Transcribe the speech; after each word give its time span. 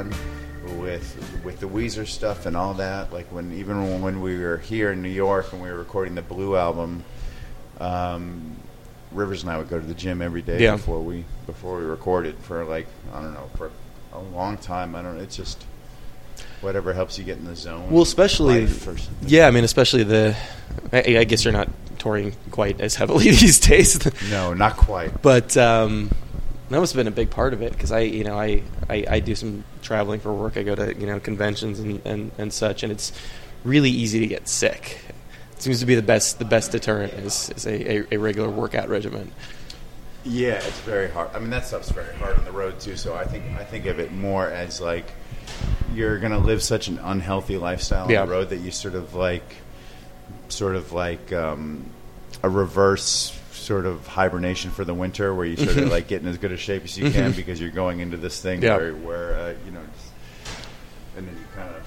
especially 0.00 0.12
super 0.12 0.66
early 0.66 0.74
on 0.74 0.80
with 0.80 1.40
with 1.44 1.60
the 1.60 1.66
Weezer 1.68 2.06
stuff 2.06 2.46
and 2.46 2.56
all 2.56 2.74
that. 2.74 3.12
Like 3.12 3.26
when 3.32 3.52
even 3.52 4.00
when 4.02 4.20
we 4.20 4.38
were 4.38 4.58
here 4.58 4.92
in 4.92 5.02
New 5.02 5.08
York 5.10 5.52
and 5.52 5.62
we 5.62 5.68
were 5.68 5.76
recording 5.78 6.14
the 6.14 6.22
Blue 6.22 6.56
album, 6.56 7.04
um, 7.80 8.56
Rivers 9.12 9.42
and 9.42 9.52
I 9.52 9.58
would 9.58 9.68
go 9.68 9.78
to 9.78 9.86
the 9.86 9.94
gym 9.94 10.22
every 10.22 10.42
day 10.42 10.58
Yeah. 10.60 10.72
before 10.76 11.00
we 11.00 11.24
before 11.46 11.78
we 11.78 11.84
recorded 11.84 12.36
for 12.38 12.64
like 12.64 12.86
I 13.12 13.20
don't 13.20 13.34
know 13.34 13.50
for 13.56 13.70
a 14.12 14.20
long 14.20 14.56
time. 14.56 14.94
I 14.94 15.02
don't. 15.02 15.18
It's 15.20 15.36
just 15.36 15.64
whatever 16.62 16.92
helps 16.92 17.18
you 17.18 17.24
get 17.24 17.38
in 17.38 17.44
the 17.44 17.54
zone. 17.56 17.90
Well, 17.90 18.02
especially 18.02 18.66
yeah. 19.22 19.46
I 19.46 19.50
mean, 19.50 19.64
especially 19.64 20.02
the. 20.04 20.34
I, 20.92 21.18
I 21.18 21.24
guess 21.24 21.44
you're 21.44 21.52
not 21.52 21.68
touring 21.98 22.34
quite 22.50 22.80
as 22.80 22.94
heavily 22.96 23.24
these 23.30 23.60
days, 23.60 23.98
No, 24.30 24.52
not 24.54 24.76
quite. 24.76 25.22
but 25.22 25.56
um, 25.56 26.10
that 26.74 26.80
must 26.80 26.92
have 26.92 26.98
been 26.98 27.06
a 27.06 27.14
big 27.14 27.30
part 27.30 27.52
of 27.52 27.62
it 27.62 27.72
because 27.72 27.92
I, 27.92 28.00
you 28.00 28.24
know, 28.24 28.36
I, 28.38 28.62
I, 28.90 29.04
I 29.08 29.20
do 29.20 29.36
some 29.36 29.62
traveling 29.82 30.18
for 30.18 30.32
work. 30.32 30.56
I 30.56 30.64
go 30.64 30.74
to 30.74 30.92
you 30.98 31.06
know 31.06 31.20
conventions 31.20 31.78
and, 31.78 32.04
and, 32.04 32.32
and 32.36 32.52
such, 32.52 32.82
and 32.82 32.90
it's 32.90 33.12
really 33.62 33.90
easy 33.90 34.18
to 34.20 34.26
get 34.26 34.48
sick. 34.48 34.98
It 35.52 35.62
seems 35.62 35.78
to 35.80 35.86
be 35.86 35.94
the 35.94 36.02
best 36.02 36.40
the 36.40 36.44
best 36.44 36.72
deterrent 36.72 37.12
is, 37.14 37.50
is 37.50 37.66
a, 37.66 37.98
a, 37.98 38.06
a 38.14 38.16
regular 38.18 38.50
workout 38.50 38.88
regimen. 38.88 39.30
Yeah, 40.24 40.54
it's 40.54 40.80
very 40.80 41.10
hard. 41.10 41.30
I 41.34 41.38
mean, 41.38 41.50
that 41.50 41.64
stuff's 41.66 41.90
very 41.90 42.14
hard 42.16 42.36
on 42.38 42.44
the 42.44 42.50
road 42.52 42.80
too. 42.80 42.96
So 42.96 43.14
I 43.14 43.24
think 43.24 43.44
I 43.58 43.64
think 43.64 43.86
of 43.86 44.00
it 44.00 44.10
more 44.10 44.48
as 44.48 44.80
like 44.80 45.06
you're 45.94 46.18
gonna 46.18 46.38
live 46.38 46.60
such 46.62 46.88
an 46.88 46.98
unhealthy 46.98 47.56
lifestyle 47.56 48.04
on 48.06 48.10
Yeah. 48.10 48.24
the 48.24 48.32
road 48.32 48.48
that 48.50 48.58
you 48.58 48.72
sort 48.72 48.96
of 48.96 49.14
like, 49.14 49.54
sort 50.48 50.74
of 50.74 50.92
like 50.92 51.32
um, 51.32 51.84
a 52.42 52.48
reverse 52.48 53.38
sort 53.64 53.86
of 53.86 54.06
hibernation 54.06 54.70
for 54.70 54.84
the 54.84 54.94
winter, 54.94 55.34
where 55.34 55.46
you 55.46 55.56
sort 55.56 55.76
of 55.78 55.88
like 55.90 56.06
get 56.08 56.22
in 56.22 56.28
as 56.28 56.38
good 56.38 56.52
a 56.52 56.56
shape 56.56 56.84
as 56.84 56.96
you 56.98 57.10
can 57.10 57.32
because 57.32 57.60
you're 57.60 57.70
going 57.70 58.00
into 58.00 58.16
this 58.16 58.40
thing 58.40 58.62
Yeah. 58.62 58.76
where, 58.76 58.92
where 58.94 59.34
uh, 59.34 59.54
you 59.64 59.70
know, 59.72 59.80
and 61.16 61.26
then 61.28 61.34
you 61.34 61.44
kind 61.56 61.74
of 61.74 61.82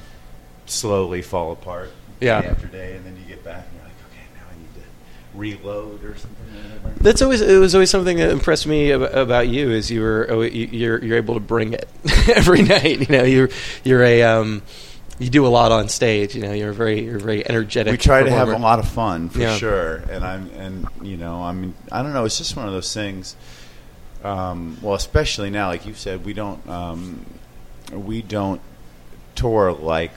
slowly 0.66 1.22
fall 1.22 1.52
apart 1.52 1.92
Yeah. 2.20 2.42
day 2.42 2.48
after 2.48 2.68
day, 2.68 2.96
and 2.96 3.06
then 3.06 3.16
you 3.18 3.24
get 3.28 3.44
back 3.44 3.66
and 3.70 3.76
you're 3.76 3.84
like, 3.84 3.94
okay, 4.12 4.26
now 4.36 4.44
I 4.52 4.58
need 4.60 4.74
to 4.76 4.88
reload 5.66 6.04
or 6.04 6.16
something. 6.18 6.46
or. 6.86 6.92
That's 7.02 7.22
always 7.22 7.42
it 7.42 7.58
was 7.60 7.76
always 7.76 7.90
something 7.90 8.18
that 8.18 8.30
impressed 8.32 8.66
me 8.68 8.92
ab- 8.92 9.02
about 9.04 9.48
you 9.48 9.72
is 9.72 9.92
you 9.92 10.02
were 10.02 10.46
you- 10.46 10.68
you're 10.72 11.04
you're 11.04 11.18
able 11.18 11.36
to 11.36 11.40
bring 11.40 11.74
it 11.74 11.88
every 12.36 12.62
night. 12.64 13.10
You 13.10 13.18
know, 13.18 13.24
you're 13.24 13.50
you're 13.84 14.04
a 14.04 14.24
um, 14.24 14.62
you 15.20 15.30
do 15.30 15.46
a 15.46 15.50
lot 15.50 15.72
on 15.72 15.90
stage. 15.90 16.36
You 16.36 16.44
know, 16.44 16.54
you're 16.54 16.74
very 16.74 17.04
you're 17.04 17.20
very 17.20 17.48
energetic. 17.48 17.92
we 17.92 17.98
try 17.98 18.24
to 18.24 18.30
have 18.32 18.50
a 18.50 18.58
lot 18.58 18.80
of 18.80 18.88
fun 18.88 19.30
for 19.30 19.40
Yeah. 19.40 19.56
sure 19.58 19.96
and 20.12 20.24
i'm 20.24 20.50
and 20.52 20.88
you 21.02 21.18
know 21.18 21.42
i 21.42 21.52
mean 21.52 21.74
i 21.92 22.04
don't 22.04 22.14
know 22.14 22.26
it's 22.26 22.38
just 22.38 22.56
one 22.56 22.68
of 22.68 22.74
those 22.74 22.94
things 22.94 23.36
um, 24.24 24.78
well 24.82 24.96
especially 24.96 25.50
now 25.50 25.68
like 25.70 25.86
you 25.86 25.94
said 25.94 26.26
we 26.26 26.34
don't 26.34 26.68
um, 26.70 27.26
we 27.92 28.22
don't 28.22 28.62
tour 29.36 29.72
like 29.72 30.12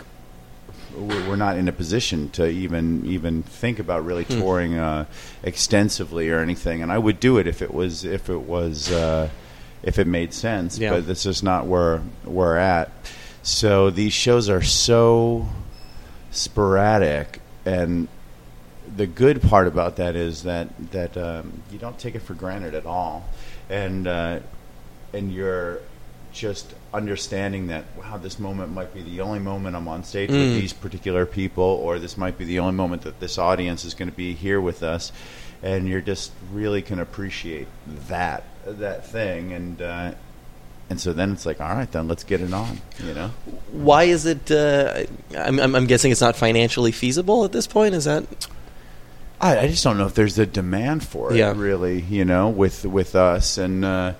we're 0.96 1.36
not 1.36 1.56
in 1.56 1.68
a 1.68 1.72
position 1.72 2.28
to 2.30 2.48
even 2.48 3.04
even 3.06 3.42
think 3.42 3.78
about 3.78 4.04
really 4.04 4.24
Hmm. 4.24 4.40
touring 4.40 4.74
uh, 4.78 5.04
extensively 5.42 6.30
or 6.30 6.40
anything 6.40 6.82
and 6.82 6.90
i 6.90 6.98
would 6.98 7.20
do 7.20 7.38
it 7.38 7.46
if 7.46 7.62
it 7.62 7.72
was 7.72 8.04
if 8.04 8.28
it 8.28 8.40
was 8.42 8.90
uh, 8.90 9.28
if 9.82 9.98
it 9.98 10.06
made 10.06 10.32
sense 10.34 10.78
Yeah. 10.78 10.90
but 10.90 11.06
that's 11.06 11.22
just 11.22 11.42
not 11.44 11.66
where 11.66 12.02
we're 12.24 12.56
at 12.56 12.90
so 13.42 13.90
these 13.90 14.12
shows 14.12 14.48
are 14.48 14.62
so 14.62 15.48
sporadic 16.30 17.40
and 17.64 18.08
the 18.96 19.06
good 19.06 19.42
part 19.42 19.66
about 19.66 19.96
that 19.96 20.16
is 20.16 20.42
that 20.44 20.68
that 20.92 21.16
um, 21.16 21.62
you 21.70 21.78
don't 21.78 21.98
take 21.98 22.14
it 22.14 22.20
for 22.22 22.34
granted 22.34 22.74
at 22.74 22.86
all, 22.86 23.28
and 23.68 24.06
uh, 24.06 24.40
and 25.12 25.32
you're 25.32 25.80
just 26.32 26.74
understanding 26.94 27.68
that 27.68 27.84
wow, 27.96 28.16
this 28.16 28.38
moment 28.38 28.72
might 28.72 28.92
be 28.94 29.02
the 29.02 29.20
only 29.20 29.38
moment 29.38 29.76
I'm 29.76 29.88
on 29.88 30.04
stage 30.04 30.30
with 30.30 30.38
Mm. 30.38 30.60
these 30.60 30.72
particular 30.72 31.26
people, 31.26 31.64
or 31.64 31.98
this 31.98 32.16
might 32.16 32.38
be 32.38 32.44
the 32.44 32.58
only 32.58 32.74
moment 32.74 33.02
that 33.02 33.20
this 33.20 33.38
audience 33.38 33.84
is 33.84 33.94
going 33.94 34.10
to 34.10 34.16
be 34.16 34.34
here 34.34 34.60
with 34.60 34.82
us, 34.82 35.12
and 35.62 35.88
you're 35.88 36.00
just 36.00 36.32
really 36.52 36.82
can 36.82 36.98
appreciate 36.98 37.68
that 38.08 38.44
that 38.66 39.06
thing, 39.06 39.52
and 39.52 39.82
uh, 39.82 40.12
and 40.90 41.00
so 41.00 41.12
then 41.14 41.32
it's 41.32 41.46
like, 41.46 41.60
all 41.60 41.72
right, 41.74 41.90
then 41.90 42.08
let's 42.08 42.24
get 42.24 42.40
it 42.42 42.52
on, 42.52 42.80
you 43.02 43.14
know. 43.14 43.28
Why 43.72 44.04
is 44.04 44.26
it? 44.26 44.50
Uh, 44.50 45.04
I'm, 45.38 45.58
I'm 45.60 45.74
I'm 45.74 45.86
guessing 45.86 46.10
it's 46.12 46.20
not 46.20 46.36
financially 46.36 46.92
feasible 46.92 47.44
at 47.44 47.52
this 47.52 47.66
point. 47.66 47.94
Is 47.94 48.04
that? 48.04 48.24
I, 49.40 49.58
I 49.60 49.66
just 49.68 49.82
don't 49.84 49.96
know 49.96 50.06
if 50.06 50.14
there's 50.14 50.38
a 50.38 50.44
demand 50.46 51.02
for 51.06 51.32
it, 51.32 51.36
Yeah. 51.36 51.54
really. 51.56 52.00
You 52.02 52.24
know, 52.26 52.48
with 52.50 52.84
with 52.84 53.14
us, 53.16 53.56
and 53.56 53.84
uh, 53.84 54.12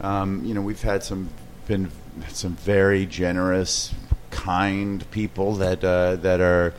um, 0.00 0.44
you 0.44 0.54
know, 0.54 0.62
we've 0.62 0.82
had 0.82 1.04
some 1.04 1.28
been 1.68 1.90
some 2.28 2.56
very 2.56 3.06
generous, 3.06 3.92
kind 4.30 5.08
people 5.10 5.54
that 5.56 5.84
uh, 5.84 6.16
that 6.16 6.40
are 6.40 6.74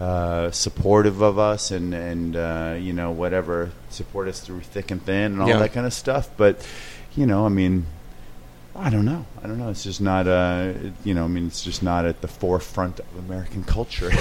uh, 0.00 0.50
supportive 0.50 1.22
of 1.22 1.38
us, 1.38 1.70
and 1.70 1.92
and 1.94 2.36
uh, 2.36 2.76
you 2.78 2.92
know, 2.92 3.10
whatever 3.10 3.70
support 3.88 4.28
us 4.28 4.40
through 4.40 4.60
thick 4.60 4.90
and 4.90 5.02
thin, 5.04 5.32
and 5.32 5.42
all 5.42 5.48
Yeah. 5.48 5.58
that 5.58 5.72
kind 5.72 5.86
of 5.86 5.92
stuff. 5.92 6.28
But 6.36 6.66
you 7.16 7.24
know, 7.26 7.46
I 7.46 7.48
mean. 7.48 7.86
I 8.82 8.88
don't 8.88 9.04
know. 9.04 9.26
I 9.42 9.46
don't 9.46 9.58
know. 9.58 9.68
It's 9.68 9.84
just 9.84 10.00
not, 10.00 10.26
uh, 10.26 10.72
you 11.04 11.12
know. 11.12 11.24
I 11.24 11.28
mean, 11.28 11.46
it's 11.46 11.62
just 11.62 11.82
not 11.82 12.06
at 12.06 12.22
the 12.22 12.28
forefront 12.28 12.98
of 12.98 13.06
American 13.18 13.62
culture 13.62 14.10
at 14.12 14.16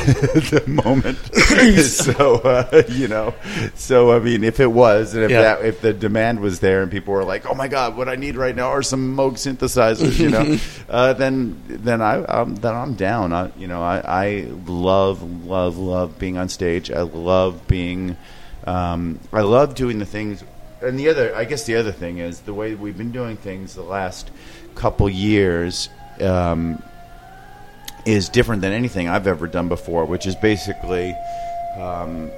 the 0.51 0.63
moment. 0.67 1.17
so, 1.83 2.35
uh, 2.35 2.83
you 2.89 3.07
know, 3.07 3.33
so 3.75 4.11
I 4.11 4.19
mean, 4.19 4.43
if 4.43 4.59
it 4.59 4.67
was, 4.71 5.15
and 5.15 5.23
if 5.23 5.31
Yeah. 5.31 5.41
that, 5.41 5.65
if 5.65 5.79
the 5.81 5.93
demand 5.93 6.41
was 6.41 6.59
there, 6.59 6.83
and 6.83 6.91
people 6.91 7.13
were 7.13 7.23
like, 7.23 7.45
"Oh 7.49 7.55
my 7.55 7.67
God, 7.69 7.95
what 7.95 8.09
I 8.09 8.15
need 8.15 8.35
right 8.35 8.55
now 8.55 8.67
are 8.67 8.83
some 8.83 9.15
Moog 9.15 9.33
synthesizers," 9.35 10.19
you 10.19 10.29
know, 10.29 10.57
uh, 10.89 11.13
then 11.13 11.61
then 11.67 12.01
I 12.01 12.23
um, 12.25 12.55
then 12.55 12.75
I'm 12.75 12.95
down. 12.95 13.31
I, 13.31 13.51
you 13.57 13.67
know, 13.67 13.81
I, 13.81 14.01
I 14.05 14.47
love 14.65 15.23
love 15.45 15.77
love 15.77 16.19
being 16.19 16.37
on 16.37 16.49
stage. 16.49 16.91
I 16.91 17.01
love 17.01 17.65
being, 17.67 18.17
um, 18.67 19.19
I 19.31 19.41
love 19.41 19.73
doing 19.75 19.99
the 19.99 20.05
things 20.05 20.43
and 20.81 20.97
the 20.99 21.09
other, 21.09 21.35
I 21.35 21.45
guess, 21.45 21.65
the 21.65 21.75
other 21.75 21.91
thing 21.91 22.17
is 22.19 22.41
the 22.41 22.53
way 22.53 22.75
we've 22.75 22.97
been 22.97 23.11
doing 23.11 23.37
things 23.37 23.75
the 23.75 23.81
last 23.83 24.31
couple 24.75 25.09
years 25.09 25.89
um, 26.21 26.81
is 28.05 28.29
different 28.29 28.61
than 28.61 28.71
anything 28.73 29.07
I've 29.07 29.27
ever 29.27 29.47
done 29.47 29.67
before, 29.67 30.05
which 30.05 30.25
is 30.25 30.35
basically 30.35 31.15
um, 31.77 32.31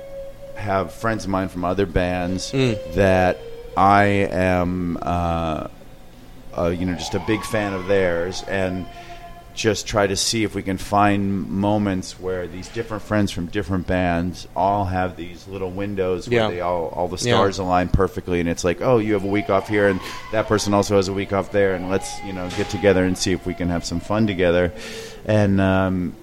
have 0.56 0.92
friends 0.94 1.24
of 1.26 1.30
mine 1.30 1.50
from 1.50 1.64
other 1.66 1.86
bands 1.86 2.52
Mm. 2.52 2.94
that 2.96 3.38
I 3.78 4.04
am, 4.32 4.98
uh, 5.02 5.68
uh, 6.58 6.68
you 6.68 6.86
know, 6.86 6.96
just 6.96 7.14
a 7.16 7.20
big 7.26 7.42
fan 7.44 7.74
of 7.74 7.88
theirs, 7.88 8.44
and 8.48 8.86
just 9.54 9.86
try 9.88 10.08
to 10.08 10.16
see 10.16 10.44
if 10.44 10.56
we 10.56 10.62
can 10.64 10.78
find 10.78 11.50
moments 11.50 12.20
where 12.20 12.48
these 12.48 12.68
different 12.70 13.04
friends 13.04 13.32
from 13.32 13.48
different 13.48 13.86
bands 13.86 14.48
all 14.56 14.86
have 14.86 15.18
these 15.18 15.48
little 15.48 15.70
windows 15.72 16.30
where 16.30 16.40
Yeah. 16.40 16.48
they 16.50 16.62
all 16.62 16.86
all 16.96 17.08
the 17.08 17.18
Yeah. 17.18 17.36
stars 17.36 17.60
align 17.60 17.90
perfectly, 17.90 18.40
and 18.40 18.48
it's 18.48 18.64
like, 18.64 18.82
oh, 18.82 18.98
you 18.98 19.14
have 19.14 19.24
a 19.24 19.28
week 19.28 19.50
off 19.50 19.68
here, 19.68 19.88
and 19.90 20.00
that 20.32 20.48
person 20.48 20.74
also 20.74 20.96
has 20.96 21.08
a 21.10 21.14
week 21.14 21.34
off 21.34 21.52
there, 21.52 21.76
and 21.76 21.90
let's 21.90 22.10
you 22.26 22.32
know 22.34 22.48
get 22.58 22.70
together 22.70 23.04
and 23.04 23.18
see 23.18 23.32
if 23.34 23.46
we 23.46 23.54
can 23.54 23.70
have 23.70 23.84
some 23.84 24.00
fun 24.00 24.26
together, 24.26 24.72
and 25.26 25.60
um, 25.60 26.14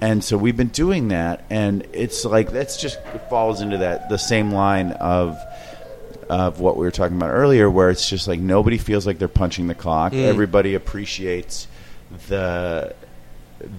and 0.00 0.22
so 0.22 0.36
we've 0.36 0.56
been 0.56 0.68
doing 0.68 1.08
that, 1.08 1.44
and 1.50 1.86
it's 1.92 2.24
like 2.24 2.52
that's 2.52 2.76
just 2.76 2.98
falls 3.30 3.60
into 3.60 3.78
that 3.78 4.08
the 4.10 4.18
same 4.18 4.52
line 4.52 4.92
of 4.92 5.36
of 6.28 6.60
what 6.60 6.76
we 6.76 6.84
were 6.84 6.90
talking 6.90 7.16
about 7.16 7.30
earlier, 7.30 7.70
where 7.70 7.88
it's 7.88 8.06
just 8.06 8.28
like 8.28 8.38
nobody 8.38 8.76
feels 8.76 9.06
like 9.06 9.18
they're 9.18 9.28
punching 9.28 9.66
the 9.66 9.74
clock. 9.74 10.12
Mm. 10.12 10.24
Everybody 10.26 10.74
appreciates 10.74 11.66
the 12.28 12.94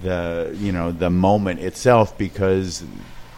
the 0.02 0.56
you 0.60 0.72
know 0.72 0.92
the 0.92 1.10
moment 1.10 1.62
itself 1.62 2.18
because 2.18 2.84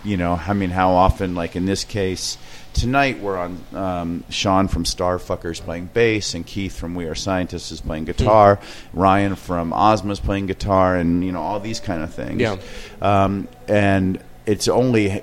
you 0.03 0.17
know 0.17 0.33
I 0.33 0.53
mean 0.53 0.71
how 0.71 0.91
often 0.91 1.35
like 1.35 1.55
in 1.55 1.65
this 1.65 1.83
case 1.83 2.37
tonight 2.73 3.19
we're 3.19 3.37
on 3.37 3.63
um, 3.73 4.23
Sean 4.29 4.67
from 4.67 4.83
Starfuckers 4.83 5.61
playing 5.61 5.89
bass 5.93 6.33
and 6.33 6.45
Keith 6.45 6.75
from 6.77 6.95
We 6.95 7.05
Are 7.05 7.15
Scientists 7.15 7.71
is 7.71 7.81
playing 7.81 8.05
guitar. 8.05 8.59
Ryan 8.93 9.35
from 9.35 9.73
Ozma 9.73 10.13
is 10.13 10.19
playing 10.19 10.47
guitar 10.47 10.95
and 10.95 11.23
you 11.23 11.31
know 11.31 11.41
all 11.41 11.59
these 11.59 11.79
kind 11.79 12.03
of 12.03 12.13
things. 12.13 12.41
Yeah. 12.41 12.57
um, 13.01 13.47
and 13.67 14.21
it's 14.45 14.67
only 14.67 15.21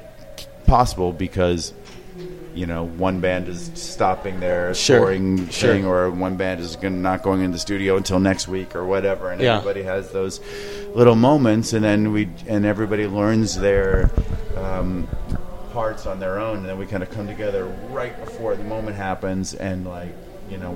possible 0.66 1.12
because 1.12 1.72
you 2.58 2.66
know 2.66 2.86
one 2.86 3.20
band 3.20 3.46
is 3.48 3.70
stopping 3.74 4.40
their 4.40 4.74
Sure. 4.74 4.98
touring 4.98 5.48
Sure. 5.48 5.72
thing 5.74 5.84
or 5.86 6.10
one 6.10 6.36
band 6.36 6.58
is 6.60 6.74
gonna, 6.74 6.96
not 6.96 7.22
going 7.22 7.40
in 7.42 7.52
the 7.52 7.58
studio 7.58 7.96
until 7.96 8.18
next 8.18 8.48
week 8.48 8.74
or 8.74 8.84
whatever 8.84 9.30
and 9.30 9.40
Yeah. 9.40 9.58
everybody 9.58 9.84
has 9.84 10.10
those 10.10 10.40
little 10.92 11.14
moments 11.14 11.72
and 11.72 11.84
then 11.84 12.10
we 12.12 12.28
and 12.48 12.66
everybody 12.66 13.06
learns 13.06 13.56
their 13.60 14.10
um, 14.56 15.06
parts 15.72 16.04
on 16.06 16.18
their 16.18 16.40
own 16.40 16.56
and 16.58 16.66
then 16.66 16.78
we 16.78 16.86
kind 16.86 17.02
of 17.04 17.10
come 17.10 17.28
together 17.28 17.64
right 17.90 18.18
before 18.24 18.56
the 18.56 18.64
moment 18.64 18.96
happens 18.96 19.54
and 19.54 19.86
like 19.86 20.12
you 20.50 20.56
know 20.58 20.74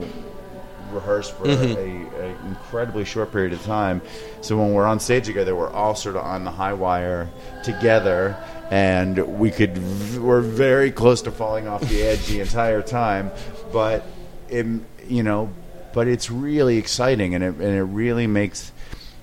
rehearse 0.92 1.28
for 1.30 1.44
Mhm. 1.46 1.76
a, 1.76 2.22
a 2.24 2.46
incredibly 2.48 3.04
short 3.04 3.32
period 3.32 3.52
of 3.52 3.62
time 3.64 4.00
so 4.40 4.56
when 4.58 4.72
we're 4.74 4.86
on 4.86 5.00
stage 5.00 5.26
together 5.26 5.54
we're 5.56 5.70
all 5.70 5.94
sort 5.94 6.16
of 6.16 6.22
on 6.22 6.44
the 6.44 6.50
high 6.50 6.72
wire 6.72 7.28
together 7.64 8.36
and 8.70 9.18
we 9.38 9.50
could 9.50 9.76
we're 10.20 10.40
very 10.40 10.90
close 10.90 11.22
to 11.22 11.30
falling 11.30 11.66
off 11.68 11.80
the 11.88 12.02
edge 12.02 12.26
the 12.26 12.40
entire 12.40 12.82
time 12.82 13.30
but 13.72 14.04
it, 14.48 14.66
you 15.08 15.22
know 15.22 15.50
but 15.94 16.08
it's 16.08 16.30
really 16.30 16.78
exciting, 16.78 17.34
and 17.34 17.44
it 17.44 17.48
and 17.56 17.76
it 17.76 17.82
really 17.82 18.26
makes. 18.26 18.72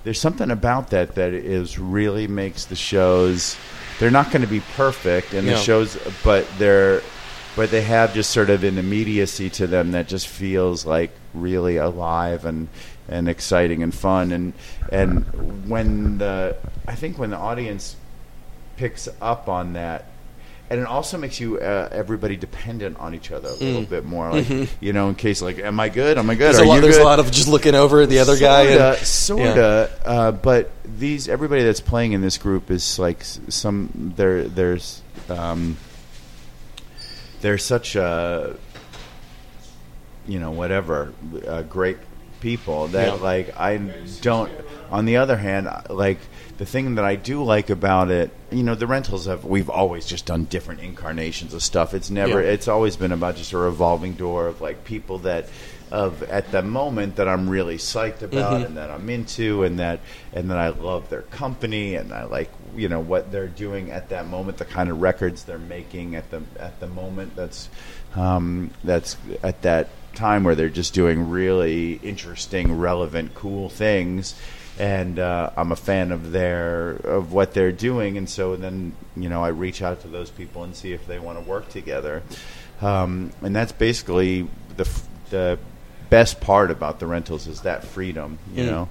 There's 0.04 0.20
something 0.20 0.52
about 0.52 0.90
that 0.90 1.16
that 1.16 1.32
is 1.34 1.80
really 1.80 2.28
makes 2.28 2.66
the 2.66 2.76
shows. 2.76 3.56
They're 3.98 4.12
not 4.12 4.30
going 4.30 4.42
to 4.42 4.46
be 4.48 4.60
perfect, 4.76 5.34
and 5.34 5.44
Yeah. 5.48 5.54
the 5.54 5.58
shows, 5.58 5.98
but 6.22 6.46
they're, 6.58 7.02
but 7.56 7.72
they 7.72 7.82
have 7.82 8.14
just 8.14 8.30
sort 8.30 8.50
of 8.50 8.62
an 8.62 8.78
immediacy 8.78 9.50
to 9.50 9.66
them 9.66 9.90
that 9.90 10.06
just 10.06 10.28
feels 10.28 10.86
like 10.86 11.10
really 11.34 11.76
alive 11.76 12.44
and 12.44 12.68
and 13.08 13.28
exciting 13.28 13.82
and 13.82 13.94
fun, 13.94 14.32
and 14.32 14.52
and 14.90 15.68
when 15.68 16.18
the 16.18 16.56
I 16.86 16.94
think 16.94 17.18
when 17.18 17.30
the 17.30 17.36
audience 17.36 17.96
picks 18.76 19.08
up 19.20 19.48
on 19.48 19.74
that 19.74 20.06
and 20.70 20.80
it 20.80 20.86
also 20.86 21.18
makes 21.18 21.38
you 21.40 21.58
uh, 21.58 21.88
everybody 21.92 22.36
dependent 22.36 22.96
on 22.98 23.14
each 23.14 23.30
other 23.30 23.48
a 23.48 23.52
little 23.54 23.82
bit 23.82 24.04
more 24.06 24.32
like 24.32 24.68
you 24.80 24.92
know 24.94 25.10
in 25.10 25.14
case 25.14 25.42
like 25.42 25.58
am 25.58 25.78
i 25.80 25.88
good 25.90 26.16
am 26.16 26.30
i 26.30 26.34
good 26.34 26.54
Mm. 26.54 26.58
Mm-hmm. 26.58 26.58
There's, 26.58 26.58
Are 26.60 26.64
a 26.64 26.68
lot, 26.68 26.80
there's 26.80 26.96
good? 26.96 27.02
a 27.02 27.04
lot 27.04 27.18
of 27.18 27.30
just 27.30 27.48
looking 27.48 27.74
over 27.74 28.00
at 28.02 28.08
the 28.08 28.20
other 28.20 28.38
guy. 28.38 28.64
sorta, 28.68 28.96
And, 28.98 29.06
sorta 29.06 29.90
uh, 30.06 30.32
but 30.32 30.70
these 30.84 31.28
everybody 31.28 31.62
that's 31.62 31.80
playing 31.80 32.12
in 32.12 32.22
this 32.22 32.38
group 32.38 32.70
is 32.70 32.98
like 32.98 33.22
some 33.22 34.14
there 34.16 34.44
there's 34.44 35.02
um 35.28 35.76
there's 37.42 37.64
such 37.64 37.96
a 37.96 38.56
you 40.32 40.38
know 40.38 40.52
whatever 40.52 41.12
uh, 41.46 41.62
great 41.62 41.98
people 42.40 42.88
that 42.88 43.06
Yeah. 43.16 43.22
like 43.32 43.46
I 43.58 43.76
don't. 44.22 44.50
On 44.90 45.04
the 45.04 45.18
other 45.18 45.36
hand, 45.36 45.68
like 45.88 46.18
the 46.58 46.66
thing 46.66 46.96
that 46.96 47.04
I 47.04 47.14
do 47.14 47.44
like 47.44 47.70
about 47.70 48.10
it, 48.10 48.30
you 48.50 48.62
know, 48.64 48.74
the 48.74 48.86
rentals 48.88 49.26
have 49.26 49.44
we've 49.44 49.70
always 49.70 50.04
just 50.06 50.26
done 50.26 50.44
different 50.46 50.80
incarnations 50.80 51.54
of 51.54 51.62
stuff. 51.62 51.94
It's 51.94 52.10
never. 52.10 52.42
Yeah. 52.42 52.50
It's 52.54 52.66
always 52.68 52.96
been 52.96 53.12
about 53.12 53.36
just 53.36 53.52
a 53.52 53.58
revolving 53.58 54.14
door 54.14 54.46
of 54.46 54.60
like 54.60 54.84
people 54.84 55.18
that. 55.30 55.48
Of 55.92 56.22
at 56.22 56.52
the 56.52 56.62
moment 56.62 57.16
that 57.16 57.26
I'm 57.26 57.48
really 57.50 57.76
psyched 57.76 58.22
about 58.22 58.60
Mhm. 58.60 58.66
and 58.66 58.76
that 58.76 58.90
I'm 58.92 59.10
into 59.10 59.64
and 59.64 59.80
that 59.80 59.98
and 60.32 60.48
that 60.52 60.56
I 60.56 60.68
love 60.68 61.08
their 61.10 61.22
company 61.22 61.96
and 61.96 62.12
I 62.12 62.26
like 62.26 62.48
you 62.76 62.88
know 62.88 63.00
what 63.00 63.32
they're 63.32 63.48
doing 63.66 63.90
at 63.90 64.10
that 64.10 64.28
moment 64.28 64.58
the 64.58 64.64
kind 64.64 64.88
of 64.88 65.00
records 65.02 65.42
they're 65.42 65.58
making 65.58 66.14
at 66.14 66.30
the 66.30 66.42
at 66.60 66.78
the 66.78 66.86
moment 66.86 67.34
that's 67.34 67.68
um, 68.14 68.70
that's 68.84 69.16
at 69.42 69.62
that 69.62 69.88
time 70.14 70.44
where 70.44 70.54
they're 70.54 70.68
just 70.68 70.94
doing 70.94 71.30
really 71.30 71.94
interesting, 72.02 72.78
relevant, 72.78 73.34
cool 73.34 73.68
things. 73.68 74.34
And 74.78 75.18
uh, 75.18 75.50
I'm 75.56 75.72
a 75.72 75.76
fan 75.76 76.10
of 76.10 76.32
their 76.32 76.92
of 77.04 77.32
what 77.32 77.52
they're 77.52 77.72
doing, 77.72 78.16
and 78.16 78.28
so 78.30 78.56
then 78.56 78.94
you 79.14 79.28
know 79.28 79.44
I 79.44 79.48
reach 79.48 79.82
out 79.82 80.00
to 80.02 80.08
those 80.08 80.30
people 80.30 80.64
and 80.64 80.74
see 80.74 80.92
if 80.94 81.06
they 81.06 81.18
want 81.18 81.38
to 81.38 81.44
work 81.44 81.68
together, 81.68 82.22
um, 82.80 83.30
and 83.42 83.54
that's 83.54 83.72
basically 83.72 84.48
the 84.78 84.84
f- 84.86 85.06
the 85.28 85.58
best 86.08 86.40
part 86.40 86.70
about 86.70 86.98
the 86.98 87.06
rentals 87.06 87.46
is 87.46 87.60
that 87.60 87.84
freedom, 87.84 88.38
you 88.54 88.64
Mm. 88.64 88.66
know, 88.66 88.88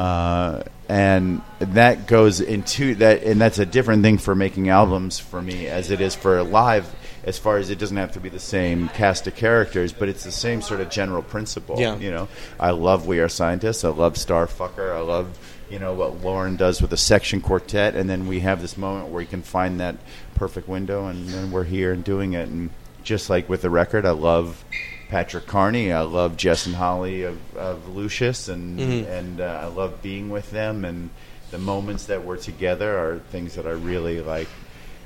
uh, 0.00 0.62
and 0.90 1.40
that 1.58 2.06
goes 2.06 2.40
into 2.42 2.94
that, 2.96 3.22
and 3.22 3.40
that's 3.40 3.58
a 3.58 3.66
different 3.66 4.02
thing 4.02 4.18
for 4.18 4.34
making 4.34 4.68
albums 4.68 5.18
for 5.18 5.40
me 5.40 5.68
as 5.68 5.90
it 5.90 6.02
is 6.02 6.14
for 6.14 6.42
live. 6.42 6.84
As 7.24 7.38
far 7.38 7.58
as 7.58 7.68
it 7.70 7.78
doesn't 7.78 7.96
have 7.98 8.12
to 8.12 8.20
be 8.20 8.28
the 8.30 8.38
same 8.40 8.88
cast 8.88 9.26
of 9.26 9.36
characters, 9.36 9.92
but 9.92 10.08
it's 10.08 10.24
the 10.24 10.32
same 10.32 10.62
sort 10.62 10.80
of 10.80 10.88
general 10.90 11.22
principle. 11.22 11.78
Yeah. 11.78 11.96
You 11.98 12.10
know, 12.10 12.28
I 12.58 12.70
love 12.70 13.06
We 13.06 13.18
Are 13.20 13.28
Scientists. 13.28 13.84
I 13.84 13.90
love 13.90 14.14
Starfucker. 14.14 14.94
I 14.96 15.00
love 15.00 15.38
you 15.70 15.78
know 15.78 15.92
what 15.92 16.20
Lauren 16.22 16.56
does 16.56 16.80
with 16.80 16.90
the 16.90 16.96
section 16.96 17.40
quartet, 17.40 17.94
and 17.94 18.10
then 18.10 18.26
we 18.26 18.40
have 18.40 18.60
this 18.60 18.76
moment 18.76 19.08
where 19.10 19.20
you 19.22 19.28
can 19.28 19.42
find 19.42 19.78
that 19.80 19.94
perfect 20.34 20.66
window, 20.68 21.06
and 21.06 21.28
then 21.28 21.52
we're 21.52 21.62
here 21.64 21.92
and 21.92 22.02
doing 22.02 22.32
it. 22.32 22.48
And 22.48 22.70
just 23.04 23.30
like 23.30 23.48
with 23.48 23.62
the 23.62 23.70
record, 23.70 24.04
I 24.04 24.10
love 24.10 24.64
Patrick 25.10 25.46
Carney. 25.46 25.92
I 25.92 26.00
love 26.00 26.36
Jess 26.36 26.66
and 26.66 26.74
Holly 26.74 27.22
of, 27.22 27.38
of 27.56 27.88
Lucius, 27.88 28.48
and 28.48 28.80
Mhm. 28.80 29.06
and 29.08 29.40
uh, 29.40 29.60
I 29.62 29.66
love 29.66 30.02
being 30.02 30.28
with 30.30 30.50
them. 30.50 30.84
And 30.84 31.10
the 31.52 31.58
moments 31.58 32.06
that 32.06 32.24
we're 32.24 32.36
together 32.36 32.98
are 32.98 33.18
things 33.30 33.54
that 33.54 33.66
I 33.66 33.70
really 33.70 34.20
like. 34.22 34.48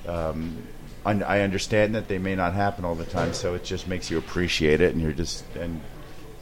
Um, 0.06 0.62
I 1.06 1.40
understand 1.40 1.94
that 1.94 2.08
they 2.08 2.18
may 2.18 2.34
not 2.34 2.54
happen 2.54 2.84
all 2.84 2.94
the 2.94 3.04
time, 3.04 3.34
so 3.34 3.54
it 3.54 3.64
just 3.64 3.86
makes 3.88 4.10
you 4.10 4.18
appreciate 4.18 4.80
it, 4.80 4.92
and 4.94 5.02
you're 5.02 5.12
just 5.12 5.44
and 5.54 5.80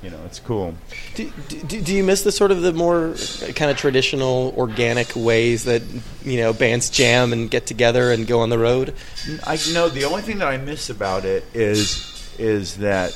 you 0.02 0.10
know 0.10 0.18
it's 0.26 0.38
cool. 0.40 0.74
Do, 1.14 1.30
do, 1.48 1.80
do 1.80 1.94
you 1.94 2.04
miss 2.04 2.22
the 2.22 2.32
sort 2.32 2.50
of 2.50 2.62
the 2.62 2.72
more 2.72 3.14
kind 3.54 3.70
of 3.70 3.76
traditional, 3.76 4.54
organic 4.56 5.12
ways 5.16 5.64
that 5.64 5.82
you 6.24 6.38
know 6.38 6.52
bands 6.52 6.90
jam 6.90 7.32
and 7.32 7.50
get 7.50 7.66
together 7.66 8.12
and 8.12 8.26
go 8.26 8.40
on 8.40 8.50
the 8.50 8.58
road? 8.58 8.94
I 9.46 9.58
know 9.72 9.88
the 9.88 10.04
only 10.04 10.22
thing 10.22 10.38
that 10.38 10.48
I 10.48 10.56
miss 10.58 10.90
about 10.90 11.24
it 11.24 11.44
is 11.54 12.34
is 12.38 12.76
that 12.78 13.10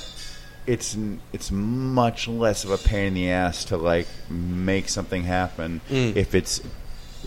it's 0.67 0.97
it's 1.33 1.51
much 1.53 2.27
less 2.27 2.65
of 2.65 2.71
a 2.71 2.79
pain 2.79 3.07
in 3.09 3.15
the 3.15 3.31
ass 3.31 3.65
to 3.67 3.77
like 3.77 4.09
make 4.29 4.89
something 4.89 5.23
happen 5.23 5.81
Mm. 5.89 6.17
if 6.17 6.35
it's 6.35 6.61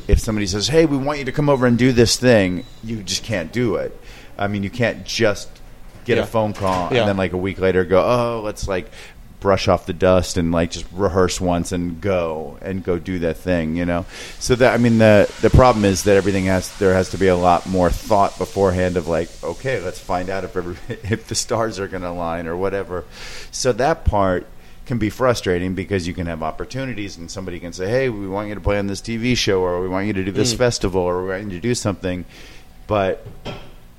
if 0.08 0.20
somebody 0.20 0.48
says, 0.48 0.68
"Hey, 0.68 0.86
we 0.86 0.98
want 0.98 1.20
you 1.20 1.26
to 1.26 1.32
come 1.32 1.50
over 1.50 1.66
and 1.66 1.78
do 1.78 1.92
this 1.92 2.18
thing," 2.18 2.66
you 2.84 3.04
just 3.04 3.24
can't 3.24 3.52
do 3.52 3.76
it. 3.76 3.98
I 4.38 4.48
mean, 4.48 4.64
you 4.64 4.70
can't 4.70 5.06
just 5.06 5.50
get 6.06 6.18
Yeah. 6.18 6.24
a 6.24 6.28
phone 6.28 6.54
call 6.54 6.90
Yeah. 6.92 7.02
and 7.02 7.10
then 7.10 7.18
like 7.18 7.34
a 7.34 7.38
week 7.38 7.60
later 7.60 7.84
go, 7.84 8.00
"Oh, 8.02 8.42
let's 8.44 8.68
like 8.68 8.90
brush 9.40 9.70
off 9.70 9.86
the 9.86 9.94
dust 9.94 10.36
and 10.38 10.52
like 10.52 10.70
just 10.72 10.86
rehearse 10.94 11.40
once 11.40 11.72
and 11.72 12.02
go 12.02 12.58
and 12.62 12.84
go 12.84 12.98
do 13.00 13.20
that 13.20 13.38
thing," 13.38 13.76
you 13.76 13.86
know. 13.86 14.06
So 14.40 14.56
that 14.56 14.74
I 14.74 14.78
mean 14.78 14.98
the 14.98 15.30
the 15.42 15.50
problem 15.50 15.86
is 15.86 16.04
that 16.04 16.18
everything 16.18 16.46
has 16.46 16.70
there 16.78 16.94
has 16.94 17.10
to 17.12 17.18
be 17.18 17.28
a 17.28 17.36
lot 17.38 17.66
more 17.68 17.90
thought 17.90 18.38
beforehand 18.38 18.98
of 18.98 19.08
like, 19.08 19.30
okay, 19.44 19.80
let's 19.82 20.00
find 20.00 20.30
out 20.30 20.44
if 20.44 20.58
every, 20.58 20.76
if 21.04 21.28
the 21.28 21.36
stars 21.36 21.80
are 21.80 21.88
going 21.88 22.04
to 22.04 22.10
align 22.10 22.48
or 22.48 22.58
whatever. 22.58 23.06
So 23.52 23.72
that 23.74 24.04
part 24.06 24.46
can 24.90 24.98
be 24.98 25.12
frustrating 25.12 25.76
because 25.76 26.08
you 26.08 26.16
can 26.16 26.26
have 26.26 26.42
opportunities 26.42 27.16
and 27.16 27.30
somebody 27.30 27.60
can 27.60 27.72
say, 27.72 27.88
"Hey, 27.88 28.10
we 28.10 28.28
want 28.28 28.50
you 28.50 28.56
to 28.56 28.60
play 28.60 28.80
on 28.80 28.88
this 28.88 29.02
TV 29.02 29.38
show, 29.38 29.62
or 29.62 29.80
we 29.82 29.88
want 29.88 30.08
you 30.08 30.14
to 30.14 30.26
do 30.26 30.32
this 30.32 30.56
Mm. 30.56 30.58
festival, 30.58 31.02
or 31.02 31.22
we 31.22 31.30
want 31.30 31.44
you 31.44 31.50
to 31.52 31.60
do 31.60 31.76
something," 31.76 32.26
but 32.88 33.26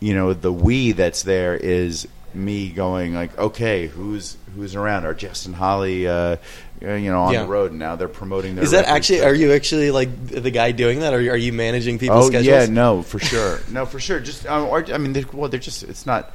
you 0.01 0.15
know, 0.15 0.35
the 0.35 0.53
we 0.53 0.91
that's 0.91 1.23
there 1.23 1.55
is 1.55 2.09
me 2.35 2.71
going 2.71 3.15
like, 3.15 3.39
"Okay, 3.39 3.87
who's 3.87 4.37
who's 4.57 4.75
around?" 4.75 5.05
Or 5.07 5.15
Jess 5.15 5.47
and 5.47 5.55
Holly, 5.55 6.09
uh, 6.09 6.37
you 6.81 7.11
know, 7.13 7.23
on 7.23 7.35
Yeah. 7.35 7.43
the 7.43 7.49
road 7.49 7.73
now 7.73 7.95
they're 7.95 8.09
promoting 8.09 8.57
their. 8.57 8.65
Is 8.65 8.73
that 8.73 8.87
actually? 8.87 9.23
Are 9.23 9.33
you 9.35 9.53
actually 9.53 9.93
like 9.93 10.09
the 10.27 10.51
guy 10.51 10.73
doing 10.73 10.99
that, 11.01 11.15
or 11.15 11.19
are 11.19 11.37
you 11.37 11.53
managing 11.53 12.01
people's 12.01 12.27
Oh 12.27 12.31
schedules? 12.31 12.47
yeah, 12.49 12.67
no, 12.67 13.03
for 13.03 13.21
sure, 13.21 13.61
no, 13.71 13.87
for 13.87 14.01
sure. 14.01 14.19
Just, 14.19 14.45
um, 14.47 14.65
or, 14.67 14.85
I 14.93 14.99
mean, 14.99 15.13
they, 15.13 15.25
well, 15.33 15.49
they're 15.49 15.61
just. 15.61 15.85
It's 15.85 16.05
not 16.05 16.35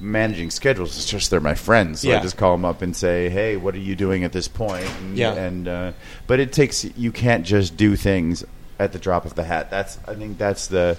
managing 0.00 0.50
schedules. 0.50 0.96
It's 0.96 1.06
just 1.06 1.30
they're 1.30 1.40
my 1.40 1.54
friends. 1.54 2.00
So 2.00 2.08
Yeah. 2.08 2.18
I 2.18 2.22
just 2.22 2.36
call 2.36 2.52
them 2.52 2.64
up 2.64 2.82
and 2.82 2.94
say, 2.94 3.28
"Hey, 3.28 3.56
what 3.56 3.74
are 3.74 3.78
you 3.78 3.94
doing 3.96 4.24
at 4.24 4.32
this 4.32 4.48
point?" 4.48 4.88
And, 5.00 5.16
Yeah. 5.16 5.32
and 5.34 5.68
uh, 5.68 5.92
but 6.26 6.40
it 6.40 6.52
takes. 6.52 6.84
You 6.84 7.12
can't 7.12 7.44
just 7.46 7.76
do 7.76 7.96
things 7.96 8.44
at 8.78 8.92
the 8.92 8.98
drop 8.98 9.24
of 9.24 9.34
the 9.34 9.44
hat. 9.44 9.70
That's. 9.70 9.98
I 10.06 10.14
think 10.14 10.38
that's 10.38 10.66
the 10.66 10.96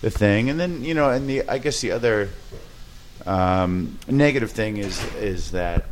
the 0.00 0.10
thing. 0.10 0.48
And 0.50 0.58
then 0.58 0.82
you 0.84 0.94
know, 0.94 1.10
and 1.10 1.28
the 1.28 1.48
I 1.48 1.58
guess 1.58 1.80
the 1.80 1.90
other 1.92 2.30
um, 3.26 3.98
negative 4.08 4.50
thing 4.52 4.76
is 4.78 5.02
is 5.16 5.50
that 5.50 5.84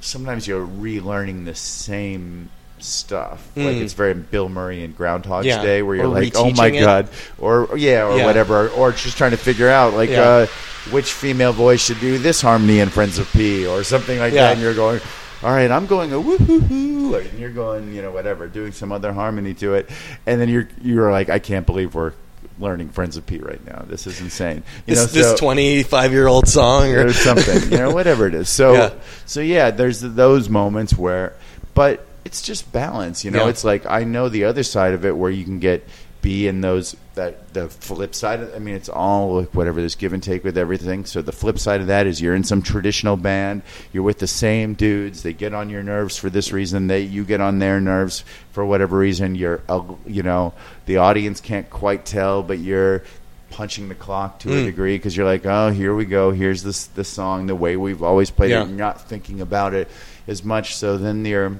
sometimes 0.00 0.46
you're 0.46 0.66
relearning 0.66 1.44
the 1.44 1.54
same 1.54 2.50
stuff. 2.82 3.42
Like 3.56 3.66
Mm. 3.76 3.82
it's 3.82 3.92
very 3.94 4.14
Bill 4.14 4.48
Murray 4.48 4.84
and 4.84 4.96
Groundhog's 4.96 5.46
Yeah. 5.46 5.62
Day, 5.62 5.82
where 5.82 5.96
you're 5.96 6.06
Or 6.06 6.08
like, 6.08 6.32
"Oh 6.36 6.50
my 6.50 6.68
it. 6.68 6.80
god," 6.80 7.08
or 7.38 7.68
yeah, 7.76 8.06
or 8.06 8.18
Yeah. 8.18 8.26
whatever, 8.26 8.68
or 8.70 8.92
just 8.92 9.16
trying 9.16 9.30
to 9.32 9.36
figure 9.36 9.68
out 9.68 9.94
like 9.94 10.10
Yeah. 10.10 10.22
uh, 10.22 10.46
which 10.90 11.12
female 11.12 11.52
voice 11.52 11.80
should 11.84 12.00
do 12.00 12.18
this 12.18 12.40
harmony 12.40 12.80
in 12.80 12.88
Friends 12.88 13.18
of 13.18 13.30
P, 13.32 13.66
or 13.66 13.84
something 13.84 14.18
like 14.18 14.32
that. 14.34 14.52
And 14.54 14.60
you're 14.62 14.74
going, 14.74 15.00
"All 15.42 15.50
right, 15.52 15.70
I'm 15.70 15.86
going 15.86 16.12
a 16.12 16.16
woohoo," 16.16 17.20
and 17.30 17.38
you're 17.38 17.50
going, 17.50 17.94
you 17.94 18.02
know, 18.02 18.10
whatever, 18.10 18.46
doing 18.48 18.72
some 18.72 18.90
other 18.92 19.12
harmony 19.12 19.54
to 19.54 19.74
it, 19.74 19.88
and 20.26 20.40
then 20.40 20.48
you're 20.48 20.68
you're 20.82 21.10
like, 21.12 21.30
"I 21.30 21.38
can't 21.38 21.66
believe 21.66 21.94
we're." 21.94 22.12
Learning 22.58 22.90
Friends 22.90 23.16
of 23.16 23.26
P 23.26 23.38
right 23.38 23.64
now. 23.66 23.82
This 23.88 24.06
is 24.06 24.20
insane. 24.20 24.62
You 24.86 24.94
This 24.94 24.98
know, 25.14 25.20
this 25.20 25.30
so- 25.30 25.36
twenty 25.36 25.82
five 25.82 26.12
year 26.12 26.28
old 26.28 26.46
song 26.46 26.92
or 26.92 27.06
or 27.06 27.12
something, 27.12 27.72
you 27.72 27.78
know, 27.78 27.90
whatever 27.94 28.26
it 28.26 28.34
is. 28.34 28.48
So, 28.50 28.74
Yeah. 28.74 28.90
so 29.24 29.40
yeah, 29.40 29.70
there's 29.70 30.00
those 30.00 30.48
moments 30.50 30.92
where, 30.96 31.32
but 31.74 32.04
it's 32.24 32.42
just 32.42 32.70
balance, 32.72 33.24
you 33.24 33.30
know. 33.30 33.44
Yeah. 33.44 33.50
It's 33.50 33.64
like 33.64 33.86
I 33.86 34.04
know 34.04 34.28
the 34.28 34.44
other 34.44 34.62
side 34.62 34.94
of 34.94 35.04
it 35.04 35.16
where 35.16 35.30
you 35.30 35.44
can 35.44 35.58
get 35.58 35.86
be 36.20 36.46
in 36.46 36.60
those 36.60 36.94
that 37.14 37.52
the 37.52 37.68
flip 37.68 38.14
side. 38.14 38.40
Of, 38.40 38.54
I 38.54 38.60
mean, 38.60 38.76
it's 38.76 38.88
all 38.88 39.40
like 39.40 39.54
whatever. 39.56 39.80
There's 39.80 39.96
give 39.96 40.12
and 40.12 40.22
take 40.22 40.44
with 40.44 40.56
everything. 40.56 41.04
So 41.04 41.20
the 41.20 41.32
flip 41.32 41.58
side 41.58 41.80
of 41.80 41.88
that 41.88 42.06
is 42.06 42.20
you're 42.20 42.36
in 42.36 42.44
some 42.44 42.62
traditional 42.62 43.16
band. 43.16 43.62
You're 43.92 44.04
with 44.04 44.20
the 44.20 44.28
same 44.28 44.74
dudes. 44.74 45.24
They 45.24 45.32
get 45.32 45.52
on 45.52 45.68
your 45.68 45.82
nerves 45.82 46.16
for 46.16 46.30
this 46.30 46.52
reason. 46.52 46.86
They 46.86 47.00
you 47.00 47.24
get 47.24 47.40
on 47.40 47.58
their 47.58 47.80
nerves 47.80 48.24
for 48.52 48.64
whatever 48.64 48.96
reason. 48.98 49.34
You're 49.34 49.62
you 50.06 50.22
know 50.22 50.54
the 50.86 50.98
audience 50.98 51.40
can't 51.40 51.68
quite 51.68 52.04
tell, 52.06 52.44
but 52.44 52.58
you're 52.60 53.02
punching 53.50 53.88
the 53.88 53.94
clock 53.96 54.38
to 54.38 54.48
a 54.48 54.56
Mm. 54.62 54.64
degree 54.64 54.96
because 54.96 55.14
you're 55.16 55.26
like, 55.26 55.44
oh, 55.44 55.70
here 55.70 55.94
we 55.94 56.04
go. 56.06 56.30
Here's 56.30 56.62
this 56.62 56.86
the 56.86 57.04
song 57.04 57.46
the 57.48 57.54
way 57.56 57.76
we've 57.76 58.02
always 58.02 58.30
played 58.30 58.52
Yeah. 58.52 58.62
it. 58.62 58.68
You're 58.68 58.78
not 58.78 59.08
thinking 59.08 59.40
about 59.42 59.74
it 59.74 59.88
as 60.28 60.42
much. 60.44 60.76
So 60.76 60.96
then 60.96 61.24
you're 61.26 61.56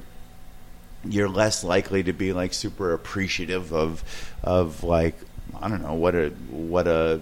you're 1.04 1.28
less 1.28 1.64
likely 1.64 2.02
to 2.02 2.12
be 2.12 2.32
like 2.32 2.54
super 2.54 2.92
appreciative 2.92 3.72
of 3.72 4.04
of 4.42 4.84
like 4.84 5.16
I 5.60 5.68
don't 5.68 5.82
know 5.82 5.94
what 5.94 6.14
a 6.14 6.30
what 6.50 6.86
a 6.86 7.20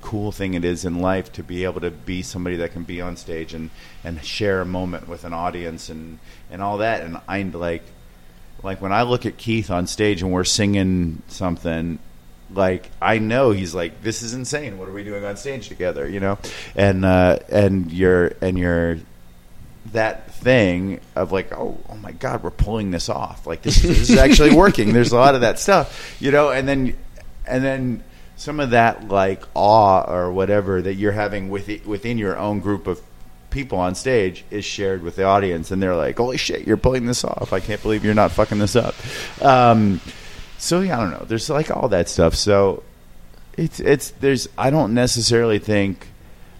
cool 0.00 0.30
thing 0.30 0.54
it 0.54 0.64
is 0.64 0.84
in 0.84 1.00
life 1.00 1.32
to 1.32 1.42
be 1.42 1.64
able 1.64 1.80
to 1.80 1.90
be 1.90 2.22
somebody 2.22 2.56
that 2.56 2.72
can 2.72 2.84
be 2.84 3.00
on 3.00 3.16
stage 3.16 3.52
and 3.52 3.70
and 4.04 4.24
share 4.24 4.60
a 4.60 4.66
moment 4.66 5.08
with 5.08 5.24
an 5.24 5.32
audience 5.32 5.88
and 5.88 6.18
and 6.50 6.62
all 6.62 6.78
that. 6.78 7.02
And 7.02 7.18
I 7.28 7.42
like 7.42 7.82
like 8.62 8.80
when 8.80 8.92
I 8.92 9.02
look 9.02 9.26
at 9.26 9.36
Keith 9.36 9.70
on 9.70 9.86
stage 9.86 10.22
and 10.22 10.32
we're 10.32 10.44
singing 10.44 11.22
something 11.28 11.98
like 12.54 12.90
I 13.02 13.18
know 13.18 13.50
he's 13.50 13.74
like 13.74 14.02
this 14.02 14.22
is 14.22 14.34
insane. 14.34 14.78
What 14.78 14.88
are 14.88 14.92
we 14.92 15.04
doing 15.04 15.24
on 15.24 15.36
stage 15.36 15.68
together? 15.68 16.08
You 16.08 16.20
know, 16.20 16.38
and 16.74 17.04
uh, 17.04 17.40
and 17.50 17.92
you're 17.92 18.32
and 18.40 18.58
you're 18.58 18.98
that 19.92 20.30
thing 20.32 21.00
of 21.16 21.32
like 21.32 21.52
oh 21.52 21.78
oh 21.88 21.96
my 21.96 22.12
god 22.12 22.42
we're 22.42 22.50
pulling 22.50 22.90
this 22.90 23.08
off 23.08 23.46
like 23.46 23.62
this, 23.62 23.82
this 23.82 24.10
is 24.10 24.16
actually 24.18 24.54
working. 24.54 24.92
There's 24.92 25.12
a 25.12 25.16
lot 25.16 25.34
of 25.34 25.40
that 25.42 25.58
stuff, 25.58 26.16
you 26.20 26.30
know, 26.30 26.50
and 26.50 26.68
then 26.68 26.96
and 27.46 27.64
then 27.64 28.04
some 28.36 28.60
of 28.60 28.70
that 28.70 29.08
like 29.08 29.42
awe 29.54 30.02
or 30.08 30.32
whatever 30.32 30.80
that 30.80 30.94
you're 30.94 31.12
having 31.12 31.48
with 31.48 31.86
within 31.86 32.18
your 32.18 32.36
own 32.38 32.60
group 32.60 32.86
of 32.86 33.00
people 33.50 33.78
on 33.78 33.94
stage 33.94 34.44
is 34.50 34.64
shared 34.64 35.02
with 35.02 35.16
the 35.16 35.24
audience, 35.24 35.70
and 35.70 35.82
they're 35.82 35.96
like, 35.96 36.16
"Holy 36.16 36.36
shit, 36.36 36.66
you're 36.66 36.76
pulling 36.76 37.06
this 37.06 37.24
off! 37.24 37.52
I 37.52 37.60
can't 37.60 37.82
believe 37.82 38.04
you're 38.04 38.14
not 38.14 38.32
fucking 38.32 38.58
this 38.58 38.76
up." 38.76 38.94
Um, 39.42 40.00
so 40.58 40.80
yeah, 40.80 40.98
I 40.98 41.02
don't 41.02 41.10
know. 41.10 41.24
There's 41.26 41.50
like 41.50 41.70
all 41.70 41.88
that 41.88 42.08
stuff. 42.08 42.34
So 42.34 42.82
it's 43.56 43.80
it's 43.80 44.10
there's 44.12 44.48
I 44.56 44.70
don't 44.70 44.94
necessarily 44.94 45.58
think. 45.58 46.06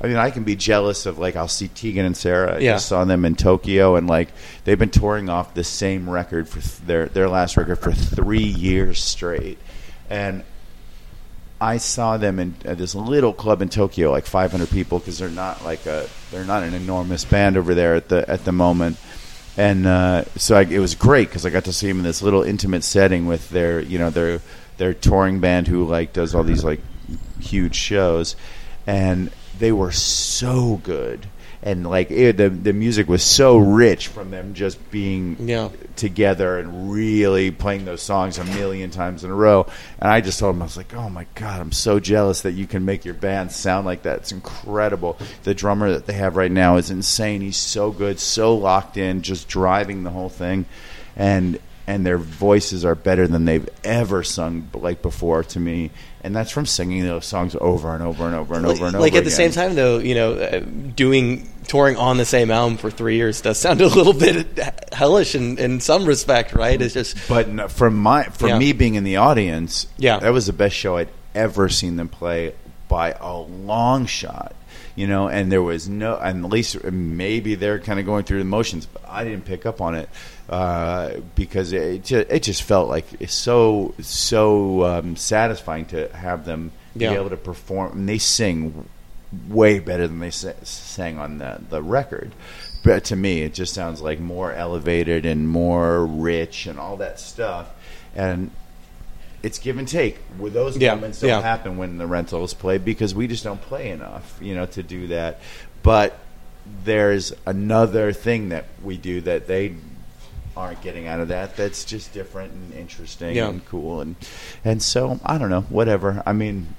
I 0.01 0.07
mean, 0.07 0.17
I 0.17 0.31
can 0.31 0.45
be 0.45 0.55
jealous 0.55 1.07
of 1.07 1.19
like 1.19 1.35
I'll 1.35 1.49
see 1.49 1.69
Tegan 1.69 2.05
and 2.07 2.17
Sarah. 2.17 2.55
I 2.57 2.59
Yeah. 2.59 2.73
just 2.75 2.87
saw 2.87 3.05
them 3.05 3.25
in 3.25 3.35
Tokyo, 3.35 3.97
and 3.97 4.07
like 4.07 4.29
they've 4.65 4.79
been 4.79 4.91
touring 4.91 5.29
off 5.29 5.55
the 5.55 5.65
same 5.65 6.09
record 6.09 6.49
for 6.49 6.61
th- 6.61 6.79
their 6.87 7.07
their 7.07 7.29
last 7.29 7.57
record 7.57 7.77
for 7.81 7.91
three 7.93 8.43
years 8.45 9.03
straight, 9.03 9.59
and 10.09 10.45
I 11.61 11.79
saw 11.79 12.17
them 12.17 12.39
in 12.39 12.55
at 12.65 12.79
this 12.79 12.95
little 12.95 13.33
club 13.33 13.61
in 13.63 13.69
Tokyo, 13.69 14.13
like 14.13 14.27
500 14.27 14.71
people, 14.71 15.01
because 15.01 15.19
they're 15.19 15.29
not 15.29 15.65
like 15.65 15.85
a 15.87 16.07
they're 16.31 16.45
not 16.45 16.63
an 16.63 16.75
enormous 16.75 17.25
band 17.25 17.57
over 17.57 17.75
there 17.75 17.97
at 17.97 18.09
the 18.09 18.29
at 18.31 18.45
the 18.45 18.53
moment. 18.53 18.97
And 19.57 19.85
uh, 19.89 20.23
so 20.37 20.55
I, 20.57 20.61
it 20.63 20.79
was 20.79 20.95
great 20.95 21.29
because 21.29 21.45
I 21.45 21.51
got 21.51 21.65
to 21.65 21.73
see 21.73 21.89
them 21.89 21.97
in 21.99 22.05
this 22.05 22.23
little 22.23 22.45
intimate 22.45 22.85
setting 22.85 23.27
with 23.27 23.51
their 23.51 23.81
you 23.81 23.99
know 23.99 24.11
their 24.11 24.41
their 24.77 24.95
touring 24.95 25.41
band 25.41 25.67
who 25.67 25.85
like 25.85 26.13
does 26.13 26.37
all 26.37 26.45
these 26.45 26.63
like 26.63 26.81
huge 27.41 27.75
shows, 27.75 28.37
and 28.87 29.33
they 29.59 29.73
were 29.73 29.93
so 29.93 30.81
good. 30.83 31.27
And 31.61 31.85
like 31.85 32.13
it, 32.13 32.37
the 32.37 32.49
the 32.51 32.73
music 32.73 33.09
was 33.09 33.21
so 33.23 33.57
rich 33.59 34.07
from 34.07 34.31
them 34.31 34.55
just 34.55 34.93
being 34.93 35.37
Yeah. 35.41 35.71
together 35.97 36.57
and 36.57 36.93
really 36.93 37.51
playing 37.51 37.85
those 37.85 38.01
songs 38.01 38.39
a 38.39 38.45
million 38.45 38.91
times 38.91 39.25
in 39.25 39.31
a 39.31 39.35
row. 39.35 39.67
And 39.99 40.09
I 40.09 40.21
just 40.21 40.39
told 40.39 40.55
him, 40.55 40.63
I 40.63 40.67
was 40.67 40.77
like, 40.77 40.95
oh 40.95 41.11
my 41.11 41.27
God, 41.35 41.61
I'm 41.61 41.73
so 41.73 41.99
jealous 41.99 42.43
that 42.43 42.53
you 42.53 42.69
can 42.69 42.85
make 42.85 43.05
your 43.05 43.15
band 43.15 43.51
sound 43.51 43.87
like 43.87 44.03
that. 44.03 44.19
It's 44.19 44.31
incredible. 44.31 45.19
The 45.43 45.53
drummer 45.53 45.91
that 45.91 46.07
they 46.07 46.13
have 46.13 46.37
right 46.37 46.51
now 46.53 46.77
is 46.77 46.91
insane. 46.93 47.41
He's 47.41 47.57
so 47.57 47.91
good, 47.91 48.21
so 48.21 48.55
locked 48.55 48.97
in, 48.97 49.23
just 49.23 49.49
driving 49.49 50.05
the 50.05 50.11
whole 50.11 50.29
thing. 50.31 50.65
And 51.17 51.59
and 51.89 52.05
their 52.05 52.19
voices 52.19 52.85
are 52.85 52.95
better 52.95 53.27
than 53.27 53.47
they've 53.47 53.69
ever 53.83 54.23
sung 54.23 54.69
like 54.75 55.01
before 55.03 55.43
to 55.43 55.59
me. 55.59 55.91
And 56.23 56.37
that's 56.37 56.51
from 56.51 56.67
singing 56.67 57.03
those 57.05 57.25
songs 57.25 57.57
over 57.59 57.95
and 57.95 58.03
over 58.03 58.27
and 58.27 58.35
over 58.35 58.55
and 58.55 58.67
over 58.67 58.87
and 58.87 58.95
over. 58.95 59.01
like 59.01 59.15
at 59.15 59.25
the 59.25 59.31
again. 59.31 59.51
same 59.51 59.51
time 59.53 59.75
though 59.75 59.99
you 59.99 60.15
know 60.15 60.35
uh, 60.35 60.61
doing 60.61 61.49
touring 61.67 61.97
on 61.97 62.19
the 62.19 62.25
same 62.27 62.51
album 62.51 62.77
for 62.77 62.91
three 62.91 63.17
years 63.17 63.41
does 63.41 63.59
sound 63.59 63.81
a 63.89 63.89
little 63.89 64.13
bit 64.13 64.59
hellish 64.93 65.35
in, 65.35 65.59
in 65.59 65.81
some 65.81 66.05
respect 66.05 66.53
right 66.55 66.81
it's 66.83 66.93
just 66.95 67.17
But 67.29 67.49
no, 67.49 67.69
from 67.69 67.97
my 67.97 68.25
from 68.25 68.49
Yeah. 68.49 68.59
me 68.59 68.73
being 68.75 68.95
in 68.95 69.05
the 69.05 69.17
audience, 69.17 69.87
Yeah. 69.97 70.19
that 70.19 70.33
was 70.33 70.47
the 70.47 70.53
best 70.53 70.77
show 70.77 70.99
I'd 70.99 71.09
ever 71.35 71.69
seen 71.71 71.97
them 71.97 72.09
play 72.11 72.55
by 72.89 73.13
a 73.13 73.35
long 73.37 74.05
shot. 74.07 74.55
You 74.99 75.07
know, 75.07 75.29
and 75.29 75.53
there 75.53 75.63
was 75.63 75.89
no, 75.89 76.17
and 76.17 76.45
at 76.45 76.51
least 76.51 76.83
maybe 76.91 77.55
they're 77.55 77.79
kind 77.79 78.01
of 78.01 78.05
going 78.07 78.25
through 78.25 78.41
the 78.41 78.45
motions, 78.45 78.85
but 78.85 79.03
I 79.09 79.23
didn't 79.23 79.45
pick 79.45 79.65
up 79.65 79.81
on 79.81 79.95
it 79.95 80.09
uh, 80.49 81.21
because 81.37 81.73
it 81.73 82.03
just, 82.05 82.29
it 82.29 82.43
just 82.43 82.63
felt 82.65 82.89
like 82.89 83.05
it's 83.21 83.33
so 83.33 83.95
so 84.01 84.83
um, 84.85 85.15
satisfying 85.15 85.87
to 85.95 86.09
have 86.17 86.45
them 86.45 86.73
Yeah. 86.97 87.11
be 87.11 87.15
able 87.17 87.31
to 87.31 87.37
perform. 87.37 87.93
And 87.93 88.09
they 88.09 88.19
sing 88.19 88.89
way 89.49 89.79
better 89.79 90.09
than 90.09 90.19
they 90.19 90.31
sa- 90.33 90.59
sang 90.65 91.17
on 91.19 91.39
the 91.39 91.61
the 91.71 91.81
record. 91.81 92.33
But 92.83 93.05
to 93.05 93.15
me, 93.17 93.43
it 93.43 93.55
just 93.55 93.75
sounds 93.75 94.01
like 94.01 94.19
more 94.19 94.53
elevated 94.53 95.25
and 95.27 95.49
more 95.49 96.05
rich 96.05 96.67
and 96.67 96.77
all 96.79 96.97
that 96.97 97.21
stuff. 97.21 97.69
And 98.17 98.51
it's 99.43 99.59
give 99.59 99.79
and 99.79 99.87
take. 99.89 100.19
With 100.39 100.53
those 100.53 100.77
Yeah, 100.77 100.95
moments 100.95 101.21
don't 101.21 101.31
yeah. 101.31 101.41
happen 101.41 101.77
when 101.77 101.99
the 101.99 102.07
rentals 102.07 102.55
play 102.55 102.79
because 102.79 103.15
we 103.15 103.27
just 103.29 103.45
don't 103.45 103.61
play 103.61 103.91
enough, 103.91 104.37
you 104.41 104.55
know, 104.55 104.67
to 104.67 104.83
do 104.83 105.07
that. 105.09 105.41
But 105.83 106.19
there's 106.85 107.33
another 107.47 108.13
thing 108.13 108.51
that 108.51 108.65
we 108.83 108.97
do 108.97 109.21
that 109.23 109.47
they 109.47 109.75
aren't 110.57 110.83
getting 110.83 111.07
out 111.07 111.21
of 111.21 111.29
that 111.29 111.57
that's 111.57 111.85
just 111.85 112.13
different 112.13 112.53
and 112.53 112.75
interesting 112.75 113.37
Yeah. 113.37 113.49
and 113.49 113.65
cool 113.67 114.01
and 114.01 114.17
and 114.65 114.83
so 114.83 115.21
I 115.25 115.39
don't 115.39 115.51
know 115.51 115.61
whatever 115.63 116.21
I 116.27 116.33
mean 116.33 116.75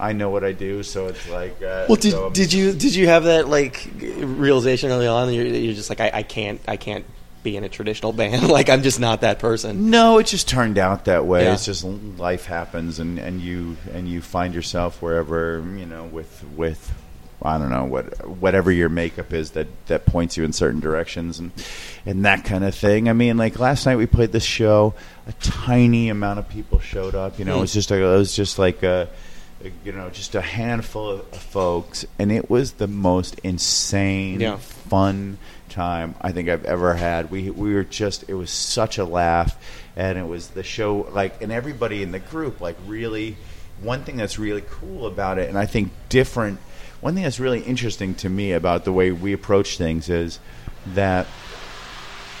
I 0.00 0.14
know 0.14 0.30
what 0.30 0.42
I 0.42 0.52
do 0.52 0.82
so 0.82 1.06
it's 1.08 1.28
like 1.28 1.62
uh, 1.62 1.84
well 1.86 1.96
did, 1.96 2.12
so 2.12 2.30
did 2.30 2.52
you 2.54 2.72
did 2.72 2.94
you 2.94 3.08
have 3.08 3.24
that 3.24 3.46
like 3.46 3.86
realization 4.00 4.90
early 4.90 5.06
on 5.06 5.32
you're, 5.34 5.44
you're 5.46 5.74
just 5.74 5.90
like 5.90 6.00
I, 6.00 6.10
I 6.14 6.22
can't 6.22 6.60
I 6.66 6.76
can't 6.76 7.04
be 7.46 7.56
in 7.56 7.64
a 7.64 7.68
traditional 7.68 8.12
band 8.12 8.48
like 8.58 8.68
I'm 8.68 8.82
just 8.82 8.98
not 9.00 9.20
that 9.22 9.38
person 9.38 9.90
No, 9.90 10.18
it 10.18 10.26
just 10.26 10.48
turned 10.48 10.78
out 10.78 11.04
that 11.06 11.24
way. 11.26 11.44
Yeah. 11.44 11.54
It's 11.54 11.64
just 11.64 11.84
life 11.84 12.44
happens, 12.46 12.98
and, 12.98 13.18
and 13.18 13.40
you 13.40 13.76
and 13.94 14.08
you 14.08 14.20
find 14.20 14.54
yourself 14.54 15.00
wherever 15.00 15.64
you 15.76 15.86
know 15.86 16.04
with 16.04 16.44
with 16.56 16.92
I 17.42 17.58
don't 17.58 17.70
know 17.70 17.84
what 17.84 18.26
whatever 18.26 18.72
your 18.72 18.88
makeup 18.88 19.32
is 19.32 19.50
that 19.52 19.68
that 19.86 20.06
points 20.06 20.36
you 20.36 20.42
in 20.44 20.52
certain 20.52 20.80
directions 20.80 21.38
and 21.38 21.52
and 22.04 22.24
that 22.24 22.44
kind 22.44 22.64
of 22.64 22.74
thing. 22.74 23.08
I 23.08 23.12
mean, 23.12 23.36
like 23.36 23.58
last 23.58 23.86
night 23.86 23.96
we 23.96 24.06
played 24.06 24.32
this 24.32 24.42
show, 24.44 24.94
a 25.28 25.32
tiny 25.34 26.08
amount 26.08 26.38
of 26.40 26.48
people 26.48 26.80
showed 26.80 27.14
up. 27.14 27.38
You 27.38 27.44
know, 27.44 27.58
it 27.58 27.60
was 27.60 27.70
Mm. 27.70 27.74
just 27.74 27.90
a, 27.92 27.96
it 28.02 28.16
was 28.18 28.34
just 28.34 28.58
like 28.58 28.82
a 28.82 29.08
you 29.84 29.92
know 29.92 30.08
just 30.10 30.34
a 30.34 30.40
handful 30.40 31.10
of 31.10 31.26
folks, 31.36 32.06
and 32.18 32.32
it 32.32 32.48
was 32.50 32.72
the 32.72 32.88
most 32.88 33.38
insane 33.44 34.40
Yeah. 34.40 34.58
Fun 34.88 35.38
time 35.68 36.14
I 36.20 36.32
think 36.32 36.48
I've 36.48 36.64
ever 36.64 36.94
had. 36.94 37.30
We 37.30 37.50
we 37.50 37.74
were 37.74 37.84
just 37.84 38.28
it 38.28 38.34
was 38.34 38.50
such 38.50 38.98
a 38.98 39.04
laugh, 39.04 39.56
and 39.96 40.18
it 40.18 40.26
was 40.26 40.48
the 40.48 40.62
show 40.62 41.08
like 41.12 41.42
and 41.42 41.52
everybody 41.52 42.02
in 42.02 42.12
the 42.12 42.18
group 42.20 42.60
like 42.60 42.76
really. 42.86 43.36
One 43.82 44.04
thing 44.04 44.16
that's 44.16 44.38
really 44.38 44.64
cool 44.66 45.06
about 45.06 45.38
it, 45.38 45.50
and 45.50 45.58
I 45.58 45.66
think 45.66 45.92
different. 46.08 46.58
One 47.02 47.12
thing 47.12 47.24
that's 47.24 47.38
really 47.38 47.60
interesting 47.60 48.14
to 48.16 48.30
me 48.30 48.52
about 48.52 48.86
the 48.86 48.92
way 48.92 49.12
we 49.12 49.34
approach 49.34 49.76
things 49.76 50.08
is 50.08 50.40
that 50.94 51.26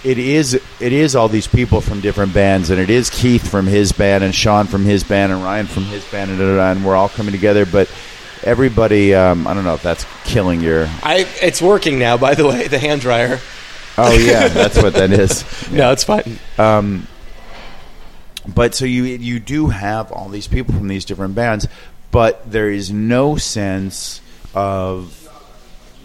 it 0.02 0.18
is 0.18 0.54
it 0.54 0.92
is 0.92 1.16
all 1.16 1.28
these 1.28 1.46
people 1.46 1.80
from 1.80 2.00
different 2.00 2.32
bands, 2.32 2.70
and 2.70 2.80
it 2.80 2.90
is 2.90 3.10
Keith 3.10 3.48
from 3.48 3.66
his 3.66 3.92
band, 3.92 4.22
and 4.22 4.34
Sean 4.34 4.66
from 4.66 4.84
his 4.84 5.04
band, 5.04 5.32
and 5.32 5.42
Ryan 5.42 5.66
from 5.66 5.84
his 5.84 6.04
band, 6.10 6.30
and, 6.30 6.40
and 6.40 6.86
we're 6.86 6.96
all 6.96 7.08
coming 7.08 7.32
together. 7.32 7.66
But 7.66 7.90
everybody, 8.44 9.14
um, 9.14 9.46
I 9.46 9.54
don't 9.54 9.64
know 9.64 9.74
if 9.74 9.82
that's 9.82 10.06
killing 10.24 10.60
your. 10.60 10.88
I 11.02 11.26
it's 11.42 11.60
working 11.62 11.98
now 11.98 12.16
by 12.16 12.34
the 12.34 12.46
way 12.46 12.68
the 12.68 12.78
hand 12.78 13.00
dryer 13.00 13.40
Oh 13.98 14.12
yeah, 14.16 14.48
that's 14.48 14.76
what 14.82 14.94
that 14.94 15.10
is. 15.10 15.44
no 15.72 15.90
it's 15.92 16.04
fine 16.04 16.38
Um, 16.58 17.06
but 18.46 18.74
so 18.74 18.84
you 18.84 19.04
you 19.04 19.40
do 19.40 19.68
have 19.68 20.12
all 20.12 20.28
these 20.28 20.46
people 20.48 20.74
from 20.74 20.88
these 20.88 21.04
different 21.04 21.34
bands, 21.34 21.66
but 22.10 22.50
there 22.50 22.70
is 22.70 22.92
no 22.92 23.36
sense 23.36 24.20
of 24.54 25.22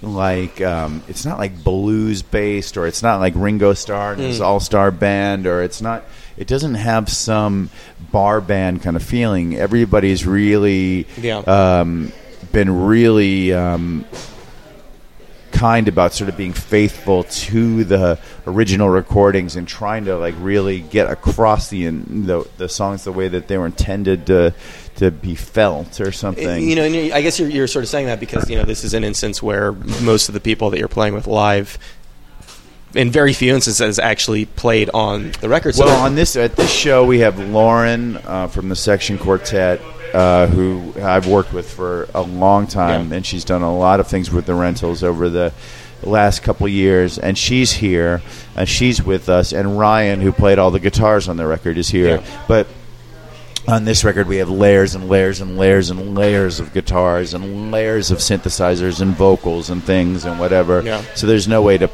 like 0.02 0.60
um, 0.62 1.04
it's 1.08 1.26
not 1.26 1.38
like 1.38 1.64
blues 1.64 2.24
based 2.24 2.76
or 2.78 2.88
it's 2.88 3.04
not 3.04 3.20
like 3.20 3.34
Ringo 3.36 3.74
Starr 3.74 4.14
and 4.14 4.22
his 4.22 4.40
Mm. 4.40 4.46
all 4.46 4.60
star 4.60 4.90
band 4.90 5.46
or 5.46 5.62
it's 5.62 5.82
not 5.82 6.04
it 6.38 6.48
doesn't 6.48 6.74
have 6.76 7.08
some 7.10 7.70
bar 8.12 8.42
band 8.42 8.82
kind 8.82 8.96
of 8.96 9.04
feeling. 9.04 9.56
Everybody's 9.56 10.26
really 10.26 11.06
Yeah. 11.22 11.38
um, 11.40 12.12
been 12.52 12.86
really 12.86 13.54
um, 13.54 14.06
kind 15.52 15.88
about 15.88 16.12
sort 16.12 16.30
of 16.30 16.36
being 16.36 16.54
faithful 16.54 17.24
to 17.26 17.84
the 17.84 18.20
original 18.48 18.90
recordings 18.90 19.56
and 19.56 19.68
trying 19.68 20.06
to 20.06 20.18
like 20.18 20.34
really 20.40 20.80
get 20.80 21.10
across 21.10 21.70
the 21.70 21.88
the, 21.88 22.48
the 22.58 22.68
songs 22.68 23.04
the 23.04 23.12
way 23.12 23.28
that 23.28 23.48
they 23.48 23.58
were 23.58 23.68
intended 23.68 24.26
to 24.26 24.54
to 24.96 25.12
be 25.12 25.36
felt 25.36 26.02
or 26.02 26.12
something. 26.12 26.68
You 26.68 26.76
know, 26.76 26.84
and 26.84 27.14
I 27.14 27.22
guess 27.22 27.40
you're, 27.40 27.50
you're 27.50 27.68
sort 27.68 27.84
of 27.84 27.90
saying 27.90 28.08
that 28.08 28.20
because 28.20 28.50
you 28.50 28.56
know 28.56 28.64
this 28.64 28.84
is 28.84 28.94
an 28.94 29.04
instance 29.04 29.44
where 29.44 29.74
most 30.02 30.30
of 30.30 30.34
the 30.34 30.40
people 30.40 30.70
that 30.72 30.80
you're 30.80 30.88
playing 30.88 31.14
with 31.14 31.28
live, 31.28 31.78
in 32.96 33.12
very 33.12 33.34
few 33.34 33.54
instances, 33.54 34.00
actually 34.00 34.46
played 34.46 34.90
on 34.94 35.32
the 35.42 35.50
record. 35.50 35.76
So 35.76 35.86
well, 35.86 36.04
on 36.04 36.16
this 36.16 36.36
at 36.36 36.56
this 36.56 36.72
show 36.72 37.06
we 37.06 37.20
have 37.20 37.40
Lauren 37.40 38.18
uh, 38.18 38.48
from 38.48 38.70
the 38.70 38.76
Section 38.76 39.18
Quartet. 39.18 39.80
Uh, 40.14 40.48
who 40.48 40.94
I've 41.02 41.26
worked 41.28 41.54
with 41.54 41.70
for 41.72 42.08
a 42.14 42.22
long 42.22 42.68
time, 42.68 43.10
Yeah. 43.10 43.16
and 43.18 43.26
she's 43.26 43.46
done 43.46 43.62
a 43.62 43.74
lot 43.76 44.00
of 44.02 44.08
things 44.08 44.30
with 44.30 44.46
the 44.46 44.54
rentals 44.54 45.04
over 45.04 45.30
the 45.30 45.54
last 46.04 46.44
couple 46.44 46.68
years. 46.68 47.18
And 47.18 47.38
she's 47.38 47.72
here, 47.72 48.22
and 48.56 48.68
she's 48.68 49.02
with 49.02 49.30
us. 49.30 49.54
And 49.54 49.80
Ryan, 49.80 50.20
who 50.20 50.32
played 50.34 50.60
all 50.60 50.70
the 50.72 50.80
guitars 50.82 51.30
on 51.30 51.38
the 51.38 51.46
record, 51.48 51.78
is 51.78 51.90
here. 51.90 52.18
Yeah. 52.18 52.24
But 52.48 52.68
on 53.68 53.86
this 53.86 54.04
record 54.04 54.28
we 54.28 54.38
have 54.38 54.50
layers 54.50 54.96
and 54.96 55.08
layers 55.08 55.40
and 55.40 55.56
layers 55.56 55.92
and 55.92 56.16
layers 56.16 56.60
of 56.60 56.74
guitars 56.74 57.36
and 57.36 57.72
layers 57.72 58.10
of 58.10 58.18
synthesizers 58.18 59.00
and 59.02 59.16
vocals 59.16 59.70
and 59.70 59.84
things 59.84 60.26
and 60.26 60.40
whatever. 60.40 60.82
Yeah. 60.82 61.04
So 61.14 61.28
there's 61.28 61.48
no 61.48 61.62
way 61.62 61.78
to 61.78 61.88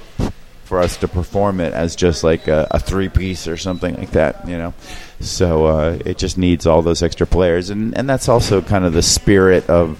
for 0.67 0.79
us 0.79 0.97
to 0.97 1.07
perform 1.07 1.61
it 1.61 1.73
as 1.73 1.95
just 1.95 2.23
like 2.25 2.47
a, 2.49 2.67
a 2.71 2.79
three 2.79 3.07
piece 3.09 3.47
or 3.47 3.55
something 3.55 3.95
like 3.95 4.11
that, 4.11 4.47
you 4.47 4.57
know. 4.57 4.73
So 5.21 5.65
uh, 5.65 5.97
it 6.05 6.17
just 6.17 6.37
needs 6.37 6.67
all 6.67 6.81
those 6.81 7.01
extra 7.01 7.25
players, 7.25 7.69
and 7.69 7.97
and 7.97 8.07
that's 8.09 8.27
also 8.29 8.61
kind 8.61 8.83
of 8.85 8.93
the 8.93 9.01
spirit 9.01 9.69
of 9.69 9.97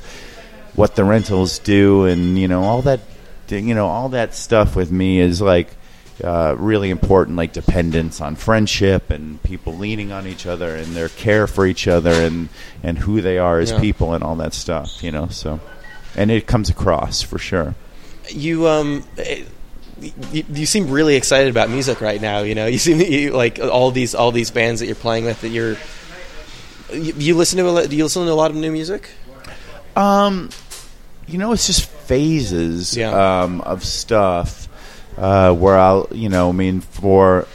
what 0.75 0.95
the 0.95 1.03
rentals 1.05 1.59
do, 1.59 2.05
and 2.05 2.38
you 2.38 2.47
know 2.47 2.63
all 2.63 2.81
that, 2.83 3.00
you 3.50 3.74
know 3.74 3.88
all 3.88 4.09
that 4.09 4.36
stuff 4.36 4.75
with 4.75 4.91
me 4.91 5.19
is 5.19 5.41
like 5.41 5.69
uh, 6.24 6.53
really 6.57 6.89
important, 6.89 7.38
like 7.38 7.53
dependence 7.53 8.19
on 8.21 8.36
friendship 8.36 9.09
and 9.09 9.41
people 9.43 9.74
leaning 9.75 10.12
on 10.12 10.27
each 10.27 10.45
other 10.45 10.75
and 10.75 10.88
their 10.95 11.09
care 11.09 11.47
for 11.47 11.65
each 11.65 11.88
other 11.88 12.12
and 12.12 12.50
and 12.83 12.97
who 13.00 13.21
they 13.21 13.38
are 13.38 13.59
as 13.59 13.71
Yeah. 13.71 13.79
people 13.79 14.13
and 14.13 14.24
all 14.24 14.36
that 14.36 14.53
stuff, 14.53 15.01
you 15.01 15.12
know. 15.12 15.29
So, 15.29 15.59
and 16.15 16.29
it 16.29 16.45
comes 16.45 16.69
across 16.69 17.21
for 17.21 17.39
sure. 17.39 17.74
You 18.29 18.67
um. 18.67 19.03
You, 20.32 20.44
you 20.51 20.66
seem 20.66 20.89
really 20.89 21.16
excited 21.16 21.50
about 21.50 21.70
music 21.70 22.01
right 22.01 22.22
now. 22.22 22.39
You 22.39 22.56
know, 22.56 22.66
you 22.74 22.77
seem 22.77 23.00
you, 23.01 23.32
like 23.32 23.60
all 23.60 23.92
these 23.92 24.13
all 24.16 24.32
these 24.32 24.51
bands 24.51 24.80
that 24.80 24.86
you're 24.88 24.96
playing 24.96 25.25
with. 25.25 25.42
That 25.42 25.50
you're, 25.50 25.77
you, 26.94 27.13
you 27.18 27.36
listen 27.36 27.58
to. 27.58 27.68
A, 27.68 27.72
lot- 27.72 27.89
do 27.89 27.96
you 27.96 28.04
listen 28.04 28.25
to 28.25 28.32
a 28.32 28.34
lot 28.34 28.51
of 28.51 28.58
new 28.58 28.72
music? 28.72 29.10
Um, 29.96 30.50
you 31.27 31.38
know, 31.39 31.51
it's 31.54 31.66
just 31.66 31.89
phases 31.89 32.96
Yeah. 32.96 33.42
um, 33.42 33.62
of 33.62 33.84
stuff 33.84 34.68
uh, 35.18 35.54
where 35.54 35.77
I'll, 35.77 36.08
you 36.12 36.30
know, 36.30 36.50
I 36.50 36.51
mean, 36.51 36.82
for 36.82 37.48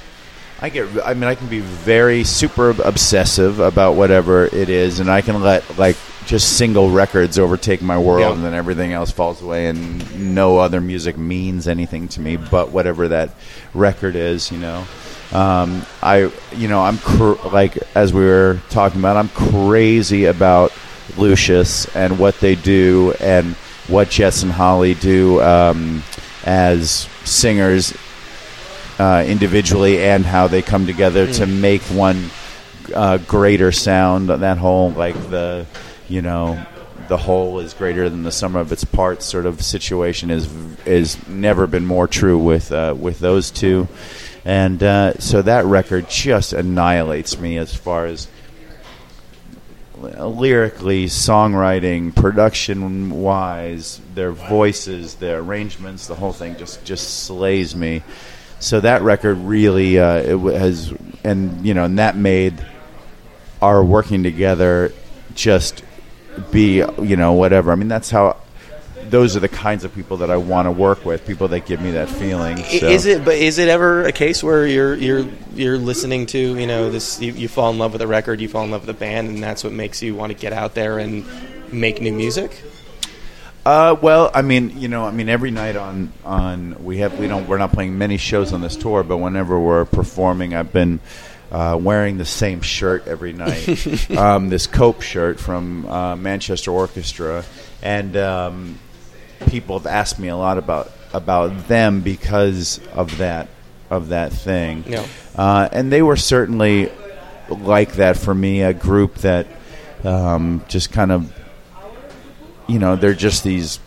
I 0.63 0.69
get, 0.69 0.89
I 1.05 1.15
mean, 1.15 1.25
I 1.25 1.35
can 1.35 1.49
be 1.49 1.59
very 1.59 2.23
super 2.23 2.71
obsessive 2.71 3.59
about 3.59 3.97
whatever 3.97 4.45
it 4.47 4.69
is, 4.69 5.01
and 5.01 5.11
I 5.11 5.21
can 5.21 5.43
let 5.43 5.77
like 5.77 5.97
just 6.25 6.57
single 6.57 6.89
records 6.89 7.37
overtake 7.37 7.83
my 7.83 7.99
world, 7.99 8.21
Yeah. 8.21 8.33
and 8.33 8.45
then 8.45 8.55
everything 8.55 8.93
else 8.93 9.11
falls 9.11 9.43
away, 9.43 9.67
and 9.67 10.35
no 10.35 10.59
other 10.59 10.81
music 10.81 11.19
means 11.19 11.67
anything 11.67 12.07
to 12.09 12.21
me 12.21 12.37
but 12.37 12.71
whatever 12.71 13.09
that 13.09 13.31
record 13.75 14.15
is, 14.15 14.53
you 14.53 14.59
know. 14.59 14.85
Um, 15.33 15.85
I, 16.01 16.31
you 16.55 16.69
know, 16.69 16.81
I'm 16.81 16.99
cr- 16.99 17.49
like 17.49 17.77
as 17.97 18.13
we 18.13 18.25
were 18.25 18.61
talking 18.71 19.01
about, 19.01 19.17
I'm 19.17 19.31
crazy 19.31 20.27
about 20.27 20.73
Lucius 21.17 21.87
and 21.97 22.21
what 22.21 22.39
they 22.39 22.55
do 22.55 23.15
and 23.19 23.55
what 23.89 24.11
Jess 24.11 24.45
and 24.45 24.53
Holly 24.53 24.95
do 24.95 25.43
um, 25.43 26.05
as 26.45 27.09
singers 27.25 27.95
uh, 29.03 29.25
individually 29.25 30.01
and 30.01 30.25
how 30.25 30.47
they 30.47 30.63
come 30.63 30.87
together 30.87 31.27
to 31.27 31.45
make 31.45 31.83
one 31.83 32.31
uh, 32.95 33.19
greater 33.19 33.73
sound. 33.73 34.29
That 34.29 34.59
whole 34.59 34.91
like 34.93 35.17
the 35.29 35.67
you 36.09 36.23
know 36.23 36.65
the 37.09 37.17
whole 37.17 37.59
is 37.59 37.75
greater 37.75 38.09
than 38.09 38.23
the 38.23 38.31
sum 38.31 38.55
of 38.55 38.71
its 38.71 38.85
parts 38.85 39.27
sort 39.27 39.47
of 39.47 39.61
situation 39.61 40.31
is 40.31 40.49
is 40.87 41.27
never 41.27 41.67
been 41.67 41.85
more 41.85 42.07
true 42.07 42.39
with 42.39 42.71
uh, 42.71 42.95
with 42.97 43.19
those 43.19 43.51
two, 43.51 43.89
and 44.45 44.81
uh, 44.85 45.15
so 45.15 45.43
that 45.43 45.65
record 45.65 46.09
just 46.09 46.53
annihilates 46.53 47.41
me 47.41 47.59
as 47.59 47.75
far 47.75 48.07
as 48.07 48.29
lyrically, 49.97 51.07
songwriting, 51.07 52.15
production 52.15 53.11
wise, 53.11 54.01
their 54.15 54.31
voices, 54.31 55.17
their 55.17 55.41
arrangements, 55.41 56.07
the 56.07 56.15
whole 56.15 56.33
thing 56.33 56.57
just 56.57 56.85
just 56.85 57.25
slays 57.25 57.75
me. 57.75 58.05
So 58.63 58.81
that 58.81 59.03
record 59.03 59.39
really 59.39 59.99
uh, 59.99 60.17
it 60.19 60.27
w- 60.31 60.57
has, 60.57 60.93
and 61.25 61.67
you 61.67 61.75
know, 61.75 61.85
and 61.85 61.99
that 61.99 62.17
made 62.17 62.55
our 63.61 63.83
working 63.85 64.23
together 64.23 64.93
just 65.35 65.83
be 66.51 66.77
you 67.03 67.17
know 67.17 67.33
whatever. 67.35 67.73
I 67.73 67.75
mean, 67.75 67.89
that's 67.89 68.11
how. 68.11 68.37
Those 69.11 69.37
are 69.37 69.41
the 69.41 69.49
kinds 69.49 69.85
of 69.85 69.95
people 69.95 70.19
that 70.19 70.31
I 70.31 70.39
want 70.39 70.67
to 70.67 70.71
work 70.71 71.05
with. 71.05 71.27
People 71.27 71.49
that 71.49 71.67
give 71.67 71.83
me 71.83 71.91
that 71.91 72.09
feeling. 72.09 72.57
So- 72.59 72.87
Is 72.89 73.05
it? 73.05 73.25
But 73.27 73.35
is 73.35 73.59
it 73.59 73.69
ever 73.69 74.05
a 74.05 74.13
case 74.13 74.43
where 74.43 74.67
you're 74.67 74.95
you're 74.95 75.27
you're 75.55 75.77
listening 75.77 76.25
to 76.27 76.39
you 76.39 76.67
know 76.67 76.89
this? 76.91 77.21
You, 77.21 77.33
you 77.33 77.49
fall 77.49 77.71
in 77.73 77.79
love 77.79 77.93
with 77.93 78.01
a 78.01 78.07
record, 78.07 78.41
you 78.41 78.49
fall 78.49 78.65
in 78.65 78.71
love 78.71 78.87
with 78.87 78.97
a 78.97 78.99
band, 78.99 79.29
and 79.29 79.43
that's 79.43 79.65
what 79.65 79.73
makes 79.75 80.01
you 80.03 80.15
want 80.15 80.33
to 80.33 80.39
get 80.39 80.53
out 80.55 80.75
there 80.75 80.99
and 80.99 81.27
make 81.73 82.01
new 82.01 82.13
music. 82.13 82.63
Uh, 83.65 83.97
well, 84.01 84.31
I 84.35 84.43
mean, 84.43 84.81
you 84.81 84.89
know, 84.89 85.05
I 85.05 85.13
mean, 85.13 85.29
every 85.29 85.51
night 85.53 85.77
on 85.77 86.13
on 86.25 86.85
we 86.85 86.99
have 86.99 87.19
we 87.19 87.29
don't 87.29 87.47
we're 87.47 87.59
not 87.59 87.73
playing 87.73 87.97
many 87.97 88.17
shows 88.17 88.53
on 88.53 88.61
this 88.61 88.75
tour, 88.77 89.05
but 89.05 89.19
whenever 89.19 89.59
we're 89.59 89.85
performing, 89.85 90.55
I've 90.55 90.73
been 90.73 90.99
uh, 91.53 91.79
wearing 91.81 92.19
the 92.19 92.25
same 92.25 92.61
shirt 92.61 93.07
every 93.07 93.33
night. 93.33 94.11
um, 94.17 94.49
this 94.49 94.67
Cope 94.67 95.03
shirt 95.03 95.39
from 95.39 95.87
uh, 95.87 96.17
Manchester 96.17 96.73
Orchestra, 96.73 97.45
and 97.83 98.17
um, 98.17 98.79
people 99.47 99.79
have 99.79 99.87
asked 99.87 100.19
me 100.19 100.29
a 100.29 100.37
lot 100.37 100.59
about 100.59 100.91
about 101.13 101.69
them 101.69 102.01
because 102.01 102.81
of 102.95 103.19
that 103.19 103.49
of 103.91 104.09
that 104.09 104.33
thing. 104.33 104.85
Yeah. 104.89 105.07
Uh, 105.37 105.69
and 105.71 105.93
they 105.93 106.03
were 106.03 106.17
certainly 106.17 106.91
like 107.49 107.93
that 107.93 108.17
for 108.17 108.35
me, 108.35 108.63
a 108.63 108.73
group 108.73 109.17
that 109.17 109.47
um, 110.03 110.65
just 110.69 110.91
kind 110.91 111.13
of 111.13 111.33
you 112.73 112.79
know, 112.79 112.97
they're 112.97 113.15
just 113.15 113.45
these 113.45 113.79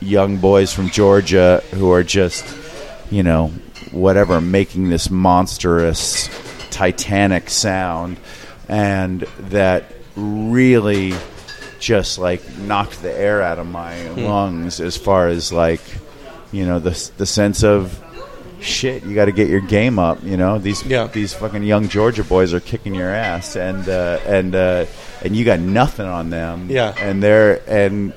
young 0.00 0.36
boys 0.36 0.72
from 0.72 0.90
Georgia 0.90 1.62
who 1.72 1.90
are 1.92 2.02
just, 2.02 2.44
you 3.10 3.22
know, 3.22 3.48
whatever, 3.92 4.40
making 4.40 4.90
this 4.90 5.10
monstrous, 5.10 6.28
titanic 6.70 7.48
sound, 7.50 8.18
and 8.68 9.22
that 9.50 9.84
really 10.16 11.14
just 11.78 12.18
like 12.18 12.42
knocked 12.58 13.00
the 13.02 13.12
air 13.12 13.40
out 13.42 13.58
of 13.58 13.66
my 13.66 14.08
lungs 14.10 14.80
as 14.80 14.96
far 14.96 15.28
as 15.28 15.52
like, 15.52 15.80
you 16.52 16.66
know, 16.66 16.78
the 16.78 17.10
the 17.16 17.26
sense 17.26 17.64
of 17.64 17.98
shit. 18.60 19.02
You 19.04 19.14
got 19.14 19.26
to 19.26 19.32
get 19.32 19.48
your 19.48 19.60
game 19.62 19.98
up. 19.98 20.22
You 20.22 20.36
know, 20.36 20.58
these 20.58 20.84
Yeah. 20.84 21.06
these 21.06 21.32
fucking 21.32 21.62
young 21.62 21.88
Georgia 21.88 22.22
boys 22.24 22.52
are 22.52 22.60
kicking 22.60 22.94
your 22.94 23.10
ass, 23.14 23.56
and 23.56 23.88
uh, 23.88 24.18
and 24.26 24.54
uh, 24.54 24.84
and 25.22 25.36
you 25.36 25.44
got 25.44 25.60
nothing 25.60 26.06
on 26.06 26.30
them. 26.30 26.68
Yeah. 26.70 26.94
and 26.98 27.22
they're 27.22 27.62
and 27.68 28.12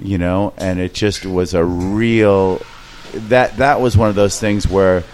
you 0.00 0.18
know, 0.18 0.54
and 0.56 0.78
it 0.78 0.94
just 0.94 1.26
was 1.26 1.54
a 1.54 1.64
real 1.64 2.62
that 3.12 3.56
that 3.56 3.80
was 3.80 3.96
one 3.96 4.08
of 4.08 4.14
those 4.14 4.38
things 4.38 4.66
where 4.68 5.04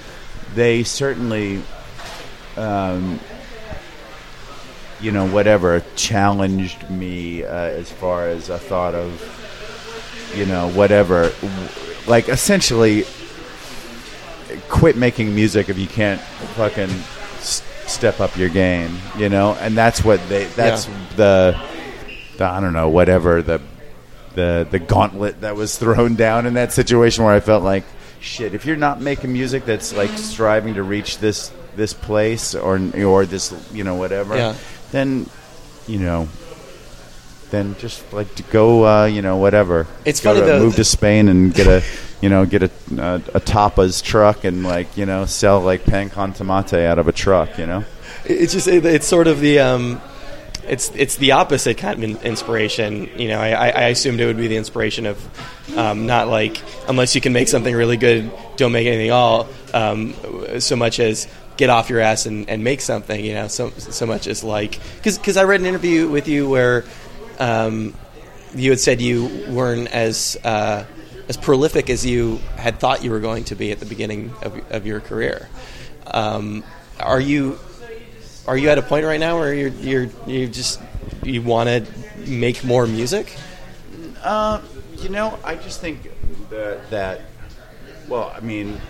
they 0.55 0.83
certainly. 0.83 1.63
Um, 2.57 3.19
you 5.01 5.13
know, 5.13 5.27
whatever 5.27 5.83
challenged 5.97 6.89
me 6.89 7.45
uh, 7.45 7.53
as 7.53 7.91
far 7.91 8.29
as 8.29 8.49
a 8.49 8.59
thought 8.59 8.95
of, 8.95 9.21
you 10.35 10.47
know, 10.47 10.71
whatever, 10.71 11.31
like 12.07 12.31
essentially, 12.31 13.05
quit 14.71 14.97
making 14.97 15.35
music 15.35 15.69
if 15.69 15.79
you 15.79 15.87
can't 15.87 16.21
fucking 16.57 16.89
step 18.05 18.21
up 18.21 18.37
your 18.37 18.51
game, 18.51 18.95
you 19.17 19.31
know, 19.31 19.55
and 19.61 19.75
that's 19.75 20.05
what 20.05 20.21
they. 20.29 20.45
That's 20.45 20.85
the, 21.17 21.59
the 22.37 22.45
I 22.45 22.61
don't 22.61 22.75
know, 22.75 22.91
whatever 22.91 23.41
the, 23.41 23.63
the 24.35 24.69
the 24.71 24.79
gauntlet 24.79 25.41
that 25.41 25.57
was 25.57 25.79
thrown 25.79 26.15
down 26.27 26.45
in 26.45 26.53
that 26.55 26.71
situation 26.71 27.25
where 27.25 27.33
I 27.33 27.41
felt 27.41 27.63
like, 27.65 27.85
shit, 28.21 28.53
if 28.53 28.67
you're 28.67 28.77
not 28.77 29.01
making 29.01 29.33
music 29.33 29.65
that's 29.65 29.95
like 29.95 30.11
striving 30.19 30.75
to 30.75 30.83
reach 30.83 31.17
this 31.17 31.51
this 31.77 31.95
place 31.95 32.55
or 32.55 32.79
or 33.03 33.25
this 33.25 33.55
you 33.73 33.85
know 33.85 33.95
whatever, 33.95 34.37
Yeah. 34.37 34.55
then 34.93 35.27
you 35.87 36.01
know. 36.01 36.29
Then 37.51 37.77
just 37.79 38.13
like 38.13 38.35
to 38.35 38.43
go, 38.45 38.85
uh, 38.85 39.05
you 39.05 39.23
know, 39.23 39.37
whatever. 39.37 39.87
It's 40.05 40.21
Go 40.21 40.31
funny, 40.35 40.41
to- 40.41 40.47
though, 40.47 40.59
Move 40.61 40.75
to 40.77 40.83
Spain 40.83 41.29
and 41.29 41.55
get 41.55 41.69
a, 41.69 41.85
you 42.21 42.29
know, 42.29 42.45
get 42.47 42.65
a 42.65 42.71
a, 42.99 43.15
a 43.33 43.41
tapas 43.41 44.03
truck 44.03 44.43
and 44.45 44.65
like 44.65 44.97
you 44.97 45.07
know 45.07 45.25
sell 45.25 45.61
like 45.61 45.85
pan 45.85 46.11
con 46.11 46.33
tomate 46.33 46.85
out 46.85 46.99
of 46.99 47.07
a 47.07 47.13
truck. 47.13 47.57
You 47.59 47.67
know. 47.67 47.85
It's 48.27 48.53
just 48.53 48.69
it- 48.69 48.85
it's 48.87 49.07
sort 49.07 49.27
of 49.27 49.41
the 49.41 49.59
um, 49.61 50.01
it's 50.67 50.91
it's 50.95 51.17
the 51.17 51.33
opposite 51.33 51.77
kind 51.79 52.03
of 52.03 52.25
inspiration. 52.25 53.11
You 53.19 53.29
know, 53.29 53.39
I, 53.41 53.51
I, 53.51 53.69
I 53.69 53.83
assumed 53.89 54.21
it 54.21 54.27
would 54.27 54.37
be 54.37 54.49
the 54.49 54.57
inspiration 54.57 55.07
of 55.07 55.77
um, 55.77 56.07
not 56.07 56.29
like 56.29 56.61
unless 56.89 57.15
you 57.15 57.21
can 57.21 57.33
make 57.33 57.49
something 57.49 57.75
really 57.75 57.97
good, 57.97 58.31
don't 58.57 58.73
make 58.73 58.87
anything 58.87 59.09
at 59.09 59.13
all. 59.13 59.49
Um, 59.73 60.15
so 60.61 60.77
much 60.77 61.01
as 61.01 61.29
get 61.57 61.71
off 61.71 61.89
your 61.91 62.01
ass 62.01 62.27
and, 62.27 62.49
and 62.49 62.65
make 62.65 62.81
something. 62.81 63.23
You 63.23 63.35
know, 63.35 63.49
so 63.49 63.71
so 63.71 64.07
much 64.07 64.27
as 64.27 64.43
like 64.43 64.79
because 65.03 65.37
I 65.37 65.45
read 65.45 65.61
an 65.61 65.67
interview 65.67 66.09
with 66.09 66.29
you 66.29 66.49
where 66.49 66.85
um, 67.39 67.95
you 68.55 68.71
had 68.71 68.81
said 68.81 69.01
you 69.03 69.47
weren't 69.51 69.89
as 69.89 70.39
uh, 70.45 70.85
as 71.29 71.37
prolific 71.37 71.91
as 71.91 72.07
you 72.07 72.37
had 72.57 72.79
thought 72.81 73.05
you 73.05 73.11
were 73.11 73.21
going 73.21 73.45
to 73.45 73.55
be 73.55 73.71
at 73.71 73.81
the 73.81 73.87
beginning 73.87 74.33
of, 74.43 74.73
of 74.73 74.87
your 74.87 75.01
career. 75.01 75.49
Um, 76.07 76.65
are 77.01 77.21
you 77.21 77.59
are 78.47 78.57
you 78.57 78.69
at 78.69 78.79
a 78.79 78.83
point 78.83 79.05
right 79.07 79.21
now 79.21 79.39
where 79.39 79.55
you're 79.55 79.69
you're 79.69 80.09
you 80.27 80.47
just 80.49 80.81
you 81.23 81.43
want 81.43 81.69
to 81.69 81.87
make 82.31 82.65
more 82.65 82.87
music? 82.87 83.37
Uh, 84.23 84.61
you 84.99 85.09
know, 85.09 85.39
I 85.45 85.55
just 85.57 85.81
think 85.81 86.11
that 86.51 86.91
that. 86.91 87.21
Well, 88.09 88.33
I 88.37 88.41
mean, 88.41 88.81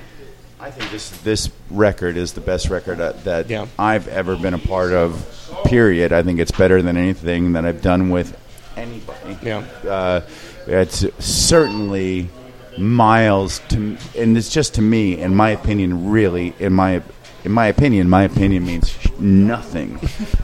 I 0.59 0.71
think 0.71 0.91
this 0.91 1.11
this 1.23 1.51
record 1.71 2.17
is 2.17 2.33
the 2.33 2.41
best 2.41 2.69
record 2.69 2.99
that, 2.99 3.25
that 3.25 3.49
Yeah. 3.49 3.67
I've 3.79 4.09
ever 4.09 4.37
been 4.37 4.55
a 4.55 4.59
part 4.59 4.93
of. 4.93 5.31
Period. 5.67 6.13
I 6.13 6.23
think 6.23 6.41
it's 6.41 6.51
better 6.51 6.83
than 6.83 6.97
anything 6.97 7.53
that 7.53 7.65
I've 7.65 7.81
done 7.81 8.11
with 8.11 8.37
anybody. 8.77 9.39
Yeah. 9.41 9.59
Uh, 9.87 10.21
it's 10.67 11.05
certainly 11.25 12.29
miles 12.77 13.61
to, 13.69 13.97
and 14.19 14.37
it's 14.37 14.49
just 14.49 14.75
to 14.75 14.83
me, 14.83 15.21
in 15.21 15.35
my 15.35 15.51
opinion, 15.51 16.11
really, 16.11 16.55
in 16.59 16.73
my 16.73 17.03
in 17.45 17.53
my 17.53 17.67
opinion, 17.67 18.09
my 18.09 18.23
opinion 18.25 18.67
means 18.67 18.91
nothing 19.21 19.99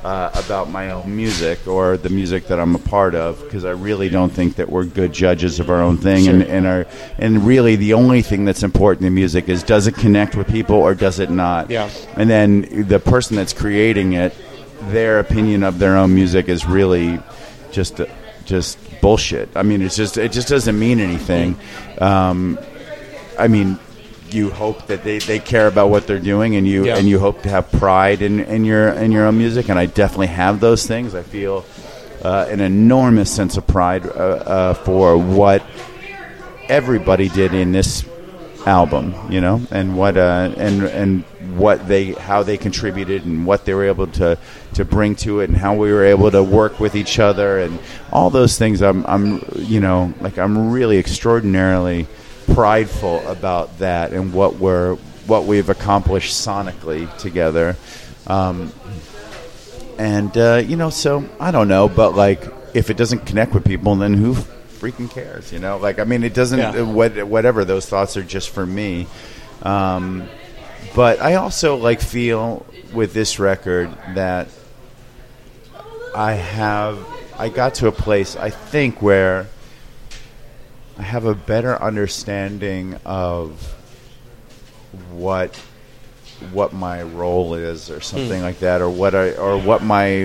uh, 0.04 0.30
about 0.34 0.70
my 0.70 0.90
own 0.90 1.14
music 1.14 1.66
or 1.66 1.96
the 1.96 2.08
music 2.08 2.46
that 2.48 2.58
I'm 2.60 2.74
a 2.74 2.78
part 2.78 3.14
of 3.14 3.42
because 3.42 3.64
I 3.64 3.70
really 3.70 4.08
don't 4.08 4.30
think 4.30 4.56
that 4.56 4.68
we're 4.68 4.84
good 4.84 5.12
judges 5.12 5.60
of 5.60 5.70
our 5.70 5.80
own 5.82 5.96
thing. 5.96 6.28
And, 6.28 6.42
and 6.42 6.66
our 6.66 6.86
and 7.18 7.46
really 7.46 7.76
the 7.76 7.94
only 7.94 8.22
thing 8.22 8.44
that's 8.44 8.62
important 8.62 9.06
in 9.06 9.14
music 9.14 9.48
is 9.48 9.62
does 9.62 9.86
it 9.86 9.94
connect 9.94 10.36
with 10.36 10.48
people 10.48 10.76
or 10.76 10.94
does 10.94 11.18
it 11.18 11.30
not? 11.30 11.70
Yeah. 11.70 11.90
and 12.16 12.28
then 12.28 12.86
the 12.88 13.00
person 13.00 13.36
that's 13.36 13.52
creating 13.52 14.14
it 14.14 14.34
their 14.84 15.18
opinion 15.20 15.62
of 15.62 15.78
their 15.78 15.96
own 15.96 16.14
music 16.14 16.48
is 16.48 16.64
really 16.66 17.20
just 17.70 18.00
just 18.44 18.78
bullshit. 19.00 19.48
I 19.54 19.62
mean 19.62 19.82
it's 19.82 19.96
just 19.96 20.16
it 20.16 20.32
just 20.32 20.48
doesn't 20.48 20.78
mean 20.78 21.00
anything. 21.00 21.56
Um, 22.00 22.58
I 23.38 23.48
mean, 23.48 23.78
you 24.32 24.50
hope 24.50 24.86
that 24.86 25.02
they, 25.04 25.18
they 25.18 25.38
care 25.38 25.66
about 25.66 25.90
what 25.90 26.06
they're 26.06 26.18
doing, 26.18 26.56
and 26.56 26.66
you 26.66 26.86
Yeah. 26.86 26.96
and 26.96 27.08
you 27.08 27.18
hope 27.18 27.42
to 27.42 27.48
have 27.48 27.70
pride 27.72 28.22
in, 28.22 28.40
in 28.40 28.64
your 28.64 28.88
in 28.90 29.12
your 29.12 29.26
own 29.26 29.38
music. 29.38 29.68
And 29.68 29.78
I 29.78 29.86
definitely 29.86 30.28
have 30.28 30.60
those 30.60 30.86
things. 30.86 31.14
I 31.14 31.22
feel 31.22 31.64
uh, 32.22 32.46
an 32.48 32.60
enormous 32.60 33.30
sense 33.30 33.56
of 33.56 33.66
pride 33.66 34.06
uh, 34.06 34.10
uh, 34.10 34.74
for 34.74 35.16
what 35.16 35.62
everybody 36.68 37.28
did 37.28 37.54
in 37.54 37.72
this 37.72 38.04
album, 38.66 39.14
you 39.30 39.40
know, 39.40 39.60
and 39.70 39.96
what 39.96 40.16
uh, 40.16 40.52
and 40.56 40.82
and 40.84 41.24
what 41.56 41.88
they 41.88 42.12
how 42.12 42.42
they 42.42 42.56
contributed 42.58 43.24
and 43.24 43.46
what 43.46 43.64
they 43.64 43.74
were 43.74 43.84
able 43.84 44.06
to 44.06 44.36
to 44.74 44.84
bring 44.84 45.14
to 45.16 45.40
it 45.40 45.48
and 45.48 45.56
how 45.56 45.74
we 45.74 45.90
were 45.92 46.04
able 46.04 46.30
to 46.30 46.42
work 46.42 46.78
with 46.78 46.94
each 46.94 47.18
other 47.18 47.58
and 47.58 47.78
all 48.12 48.30
those 48.30 48.58
things. 48.58 48.82
I'm 48.82 49.04
I'm 49.06 49.42
you 49.56 49.80
know 49.80 50.12
like 50.20 50.38
I'm 50.38 50.70
really 50.70 50.98
extraordinarily 50.98 52.06
prideful 52.54 53.26
about 53.26 53.78
that 53.78 54.12
and 54.12 54.32
what 54.32 54.56
we're 54.56 54.96
what 55.26 55.44
we've 55.44 55.68
accomplished 55.68 56.34
sonically 56.34 57.14
together. 57.18 57.76
Um, 58.26 58.72
and 59.98 60.36
uh, 60.36 60.62
you 60.64 60.76
know, 60.76 60.90
so 60.90 61.28
I 61.38 61.50
don't 61.50 61.68
know, 61.68 61.88
but 61.88 62.14
like 62.14 62.42
if 62.74 62.90
it 62.90 62.96
doesn't 62.96 63.26
connect 63.26 63.54
with 63.54 63.64
people, 63.64 63.94
then 63.96 64.14
who 64.14 64.34
freaking 64.34 65.10
cares? 65.10 65.52
You 65.52 65.58
know, 65.58 65.76
like 65.78 65.98
I 65.98 66.04
mean, 66.04 66.24
it 66.24 66.34
doesn't. 66.34 66.58
Yeah. 66.58 66.82
uh, 66.82 66.86
What, 66.86 67.26
whatever 67.26 67.64
those 67.64 67.86
thoughts 67.86 68.16
are 68.16 68.22
just 68.22 68.50
for 68.50 68.64
me. 68.64 69.06
Um, 69.62 70.28
but 70.94 71.20
I 71.20 71.34
also 71.34 71.76
like 71.76 72.00
feel 72.00 72.66
with 72.92 73.12
this 73.12 73.38
record 73.38 73.90
that 74.14 74.48
I 76.14 76.32
have 76.32 76.98
I 77.38 77.48
got 77.48 77.74
to 77.76 77.86
a 77.86 77.92
place 77.92 78.36
I 78.36 78.50
think 78.50 79.00
where 79.00 79.46
I 81.00 81.02
have 81.02 81.24
a 81.24 81.34
better 81.34 81.82
understanding 81.82 83.00
of 83.06 83.74
what 85.12 85.56
what 86.52 86.74
my 86.74 87.02
role 87.02 87.54
is 87.54 87.90
or 87.90 88.02
something 88.02 88.40
hmm. 88.40 88.44
like 88.44 88.58
that 88.58 88.82
or 88.82 88.90
what 88.90 89.14
I 89.14 89.32
or 89.32 89.58
what 89.58 89.82
my 89.82 90.24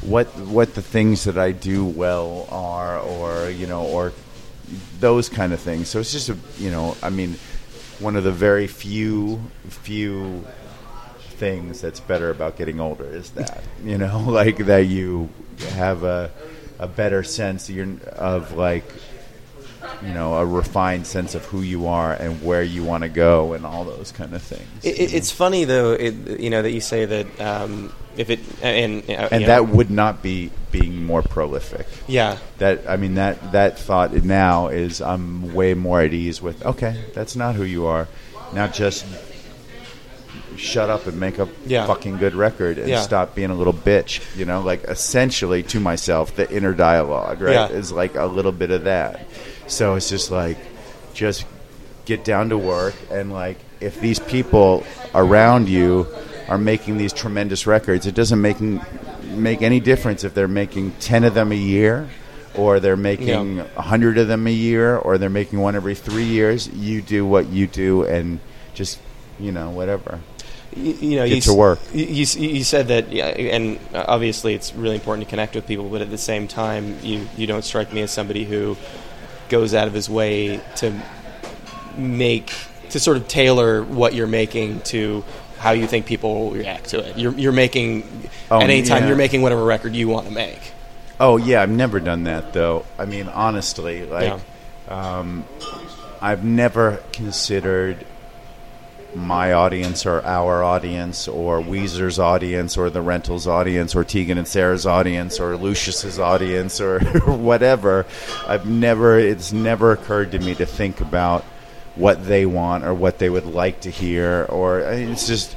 what 0.00 0.28
what 0.38 0.74
the 0.74 0.80
things 0.80 1.24
that 1.24 1.36
I 1.36 1.52
do 1.52 1.84
well 1.84 2.48
are 2.50 2.98
or 2.98 3.50
you 3.50 3.66
know 3.66 3.84
or 3.84 4.14
those 4.98 5.28
kind 5.28 5.52
of 5.52 5.60
things. 5.60 5.88
So 5.88 6.00
it's 6.00 6.12
just 6.12 6.30
a 6.30 6.38
you 6.56 6.70
know 6.70 6.96
I 7.02 7.10
mean 7.10 7.36
one 7.98 8.16
of 8.16 8.24
the 8.24 8.32
very 8.32 8.66
few 8.66 9.42
few 9.68 10.42
things 11.32 11.82
that's 11.82 12.00
better 12.00 12.30
about 12.30 12.56
getting 12.56 12.80
older 12.80 13.04
is 13.04 13.28
that 13.32 13.62
you 13.84 13.98
know 13.98 14.20
like 14.26 14.56
that 14.56 14.86
you 14.86 15.28
have 15.74 16.02
a 16.02 16.30
a 16.78 16.86
better 16.86 17.22
sense 17.22 17.70
of 18.16 18.52
like 18.52 18.84
you 20.02 20.12
know 20.12 20.34
a 20.34 20.46
refined 20.46 21.06
sense 21.06 21.34
of 21.34 21.44
who 21.46 21.62
you 21.62 21.86
are 21.86 22.12
and 22.14 22.42
where 22.42 22.62
you 22.62 22.84
want 22.84 23.02
to 23.02 23.08
go 23.08 23.52
and 23.52 23.64
all 23.64 23.84
those 23.84 24.12
kind 24.12 24.34
of 24.34 24.42
things 24.42 24.84
It, 24.84 24.98
it, 24.98 25.14
it's 25.14 25.30
funny 25.30 25.64
though, 25.64 25.92
it, 25.92 26.40
you 26.40 26.50
know, 26.50 26.62
that 26.62 26.72
you 26.72 26.80
say 26.80 27.04
that 27.04 27.40
um, 27.40 27.92
if 28.16 28.30
it 28.30 28.40
and 28.62 29.02
uh, 29.08 29.28
and 29.30 29.42
you 29.42 29.46
know, 29.46 29.46
that 29.46 29.68
would 29.68 29.90
not 29.90 30.22
be 30.22 30.50
being 30.70 31.04
more 31.04 31.22
prolific. 31.22 31.86
Yeah, 32.06 32.38
that 32.58 32.88
I 32.88 32.96
mean 32.96 33.14
that 33.14 33.52
that 33.52 33.78
thought 33.78 34.12
now 34.12 34.68
is 34.68 35.00
I'm 35.00 35.54
way 35.54 35.74
more 35.74 36.00
at 36.00 36.12
ease 36.12 36.42
with 36.42 36.64
okay 36.64 37.04
that's 37.14 37.36
not 37.36 37.54
who 37.54 37.64
you 37.64 37.86
are. 37.86 38.08
Now 38.52 38.66
just 38.66 39.06
shut 40.58 40.90
up 40.90 41.06
and 41.06 41.18
make 41.18 41.38
a 41.38 41.48
Yeah. 41.66 41.86
fucking 41.86 42.18
good 42.18 42.34
record 42.34 42.78
and 42.78 42.88
Yeah. 42.88 43.00
stop 43.00 43.34
being 43.34 43.50
a 43.50 43.54
little 43.54 43.72
bitch 43.72 44.20
you 44.36 44.44
know 44.44 44.60
like 44.60 44.84
essentially 44.84 45.62
to 45.64 45.80
myself 45.80 46.34
the 46.36 46.50
inner 46.50 46.72
dialogue 46.72 47.40
right 47.40 47.52
Yeah. 47.54 47.68
is 47.68 47.92
like 47.92 48.16
a 48.16 48.26
little 48.26 48.52
bit 48.52 48.70
of 48.70 48.84
that 48.84 49.26
so 49.66 49.94
it's 49.94 50.08
just 50.10 50.30
like 50.30 50.58
just 51.14 51.44
get 52.04 52.24
down 52.24 52.48
to 52.50 52.58
work 52.58 52.94
and 53.10 53.32
like 53.32 53.58
if 53.80 54.00
these 54.00 54.18
people 54.18 54.84
around 55.14 55.68
you 55.68 56.06
are 56.48 56.58
making 56.58 56.98
these 56.98 57.12
tremendous 57.12 57.66
records 57.66 58.06
it 58.06 58.14
doesn't 58.14 58.40
make 58.40 58.56
make 59.30 59.62
any 59.62 59.78
difference 59.80 60.24
if 60.24 60.34
they're 60.34 60.48
making 60.48 60.92
10 61.00 61.22
of 61.24 61.34
them 61.34 61.52
a 61.52 61.54
year 61.54 62.08
or 62.56 62.80
they're 62.80 62.96
making 62.96 63.58
Yeah. 63.58 63.64
a 63.76 63.82
100 63.82 64.18
of 64.18 64.26
them 64.26 64.46
a 64.46 64.50
year 64.50 64.96
or 64.96 65.18
they're 65.18 65.28
making 65.30 65.60
one 65.60 65.76
every 65.76 65.94
3 65.94 66.24
years 66.24 66.68
you 66.74 67.00
do 67.02 67.24
what 67.26 67.48
you 67.50 67.66
do 67.66 68.02
and 68.04 68.40
just 68.74 68.98
you 69.38 69.52
know 69.52 69.70
whatever 69.70 70.18
you, 70.78 70.92
you 71.10 71.16
know, 71.16 71.26
Get 71.26 71.34
you, 71.36 71.40
to 71.42 71.54
work. 71.54 71.78
You, 71.92 72.04
you 72.06 72.26
you 72.48 72.64
said 72.64 72.88
that, 72.88 73.10
yeah, 73.12 73.26
and 73.26 73.78
obviously 73.94 74.54
it's 74.54 74.74
really 74.74 74.94
important 74.94 75.26
to 75.26 75.30
connect 75.30 75.54
with 75.54 75.66
people, 75.66 75.88
but 75.88 76.00
at 76.00 76.10
the 76.10 76.18
same 76.18 76.48
time, 76.48 76.96
you 77.02 77.28
you 77.36 77.46
don't 77.46 77.64
strike 77.64 77.92
me 77.92 78.02
as 78.02 78.10
somebody 78.10 78.44
who 78.44 78.76
goes 79.48 79.74
out 79.74 79.88
of 79.88 79.94
his 79.94 80.08
way 80.08 80.60
to 80.76 80.92
make 81.96 82.52
to 82.90 83.00
sort 83.00 83.16
of 83.16 83.28
tailor 83.28 83.82
what 83.82 84.14
you're 84.14 84.26
making 84.26 84.80
to 84.82 85.24
how 85.58 85.72
you 85.72 85.86
think 85.86 86.06
people 86.06 86.34
will 86.34 86.50
react 86.52 86.90
to 86.90 86.98
it. 87.00 87.18
You're 87.18 87.32
you're 87.32 87.52
making 87.52 88.04
Oh, 88.50 88.60
at 88.60 88.70
any 88.70 88.82
time 88.82 89.02
yeah. 89.02 89.08
you're 89.08 89.16
making 89.16 89.42
whatever 89.42 89.62
record 89.64 89.94
you 89.94 90.08
want 90.08 90.26
to 90.26 90.32
make. 90.32 90.72
Oh 91.20 91.36
yeah, 91.36 91.60
I've 91.62 91.70
never 91.70 92.00
done 92.00 92.24
that 92.24 92.52
though. 92.52 92.86
I 92.98 93.04
mean, 93.04 93.28
honestly, 93.28 94.06
like 94.06 94.40
Yeah. 94.88 95.18
um, 95.18 95.44
I've 96.20 96.44
never 96.44 97.02
considered 97.12 98.06
my 99.14 99.52
audience 99.52 100.04
or 100.04 100.22
our 100.24 100.62
audience 100.62 101.26
or 101.28 101.60
Weezer's 101.60 102.18
audience 102.18 102.76
or 102.76 102.90
the 102.90 103.00
Rentals 103.00 103.46
audience 103.46 103.96
or 103.96 104.04
Tegan 104.04 104.36
and 104.38 104.46
Sarah's 104.46 104.86
audience 104.86 105.40
or 105.40 105.56
Lucius's 105.56 106.18
audience 106.18 106.80
or 106.80 107.00
whatever. 107.26 108.04
I've 108.46 108.66
never 108.66 109.18
it's 109.18 109.52
never 109.52 109.92
occurred 109.92 110.32
to 110.32 110.38
me 110.38 110.54
to 110.56 110.66
think 110.66 111.00
about 111.00 111.42
what 111.96 112.26
they 112.26 112.46
want 112.46 112.84
or 112.84 112.94
what 112.94 113.18
they 113.18 113.30
would 113.30 113.46
like 113.46 113.80
to 113.80 113.90
hear 113.90 114.44
or 114.50 114.80
it's 114.80 115.26
just 115.26 115.56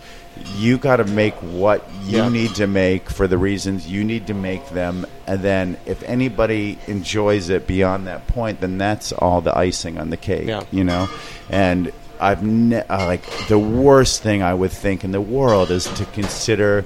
you 0.55 0.77
got 0.77 0.95
to 0.97 1.03
make 1.03 1.35
what 1.35 1.85
you 2.05 2.17
Yeah. 2.19 2.29
need 2.29 2.55
to 2.55 2.65
make 2.65 3.09
for 3.09 3.27
the 3.27 3.37
reasons 3.37 3.87
you 3.87 4.03
need 4.03 4.27
to 4.27 4.33
make 4.33 4.67
them 4.69 5.05
and 5.27 5.41
then 5.41 5.77
if 5.85 6.01
anybody 6.03 6.79
enjoys 6.87 7.49
it 7.49 7.67
beyond 7.67 8.07
that 8.07 8.25
point 8.27 8.59
then 8.61 8.77
that's 8.79 9.11
all 9.11 9.41
the 9.41 9.55
icing 9.55 9.99
on 9.99 10.09
the 10.09 10.17
cake 10.17 10.47
Yeah. 10.47 10.63
you 10.71 10.83
know 10.85 11.09
and 11.49 11.91
i've 12.21 12.43
ne- 12.43 12.83
uh, 12.87 13.05
like 13.05 13.23
the 13.47 13.59
worst 13.59 14.21
thing 14.21 14.41
i 14.41 14.53
would 14.53 14.71
think 14.71 15.03
in 15.03 15.11
the 15.11 15.19
world 15.21 15.71
is 15.71 15.85
to 15.85 16.05
consider 16.05 16.83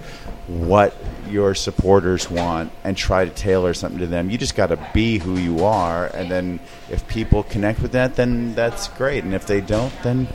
what 0.48 0.96
your 1.30 1.54
supporters 1.56 2.30
want 2.30 2.72
and 2.84 2.96
try 2.96 3.26
to 3.26 3.32
tailor 3.32 3.74
something 3.74 4.00
to 4.00 4.08
them 4.08 4.30
you 4.30 4.38
just 4.38 4.56
got 4.56 4.68
to 4.68 4.90
be 4.94 5.18
who 5.18 5.38
you 5.38 5.66
are 5.66 6.06
and 6.08 6.30
then 6.32 6.60
if 6.90 7.08
people 7.08 7.44
connect 7.44 7.82
with 7.82 7.92
that 7.94 8.16
then 8.16 8.54
that's 8.56 8.88
great 8.90 9.24
and 9.24 9.34
if 9.34 9.46
they 9.46 9.60
don't 9.62 9.92
then 10.04 10.28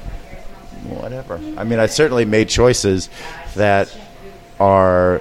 whatever. 0.85 1.35
I 1.59 1.65
mean, 1.65 1.79
I 1.79 1.87
certainly 1.87 2.25
made 2.25 2.49
choices 2.49 3.11
that 3.55 3.95
are 4.59 5.21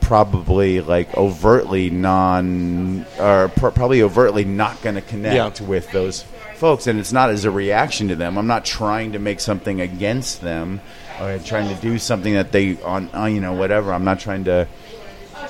probably 0.00 0.80
like 0.80 1.16
overtly 1.16 1.90
non 1.90 3.06
or 3.18 3.48
pr- 3.48 3.68
probably 3.68 4.02
overtly 4.02 4.44
not 4.44 4.80
going 4.82 4.94
to 4.96 5.00
connect 5.00 5.60
Yeah. 5.60 5.66
with 5.66 5.90
those 5.92 6.24
folks 6.56 6.86
and 6.86 6.98
it's 6.98 7.12
not 7.12 7.30
as 7.30 7.44
a 7.44 7.50
reaction 7.50 8.08
to 8.08 8.16
them 8.16 8.36
i'm 8.38 8.46
not 8.46 8.64
trying 8.64 9.12
to 9.12 9.18
make 9.18 9.40
something 9.40 9.80
against 9.80 10.40
them 10.40 10.80
or 11.20 11.38
trying 11.38 11.74
to 11.74 11.80
do 11.80 11.98
something 11.98 12.34
that 12.34 12.52
they 12.52 12.80
on, 12.82 13.08
on 13.10 13.34
you 13.34 13.40
know 13.40 13.52
whatever 13.52 13.92
i'm 13.92 14.04
not 14.04 14.18
trying 14.18 14.44
to 14.44 14.66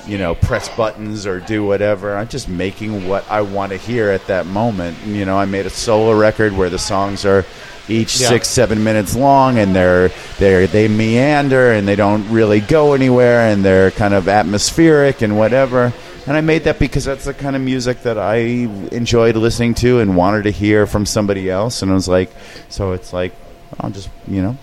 you 0.06 0.18
know, 0.18 0.36
press 0.36 0.68
buttons 0.76 1.26
or 1.26 1.40
do 1.40 1.64
whatever. 1.64 2.16
I'm 2.16 2.28
just 2.28 2.48
making 2.48 3.08
what 3.08 3.28
I 3.28 3.40
want 3.40 3.72
to 3.72 3.78
hear 3.78 4.10
at 4.10 4.26
that 4.28 4.46
moment. 4.46 4.96
And, 5.04 5.16
you 5.16 5.24
know, 5.24 5.36
I 5.36 5.46
made 5.46 5.66
a 5.66 5.70
solo 5.70 6.16
record 6.16 6.52
where 6.52 6.70
the 6.70 6.78
songs 6.78 7.24
are 7.24 7.44
each 7.88 8.20
Yeah. 8.20 8.28
six, 8.28 8.46
seven 8.48 8.84
minutes 8.84 9.16
long, 9.16 9.58
and 9.58 9.74
they're 9.74 10.08
they 10.38 10.66
they 10.66 10.86
meander 10.86 11.72
and 11.72 11.88
they 11.88 11.96
don't 11.96 12.28
really 12.30 12.60
go 12.60 12.94
anywhere, 12.94 13.50
and 13.50 13.64
they're 13.64 13.90
kind 13.90 14.14
of 14.14 14.28
atmospheric 14.28 15.22
and 15.22 15.36
whatever. 15.36 15.92
And 16.26 16.36
I 16.36 16.40
made 16.40 16.64
that 16.64 16.78
because 16.78 17.04
that's 17.04 17.24
the 17.24 17.34
kind 17.34 17.54
of 17.54 17.62
music 17.62 18.02
that 18.02 18.18
I 18.18 18.36
enjoyed 18.36 19.36
listening 19.36 19.74
to 19.74 20.00
and 20.00 20.16
wanted 20.16 20.42
to 20.44 20.50
hear 20.50 20.86
from 20.86 21.06
somebody 21.06 21.48
else. 21.48 21.82
And 21.82 21.90
I 21.90 21.94
was 21.94 22.08
like, 22.08 22.30
so 22.68 22.92
it's 22.92 23.12
like 23.12 23.32
I'll 23.80 23.90
just 23.90 24.10
you 24.26 24.42
know 24.42 24.56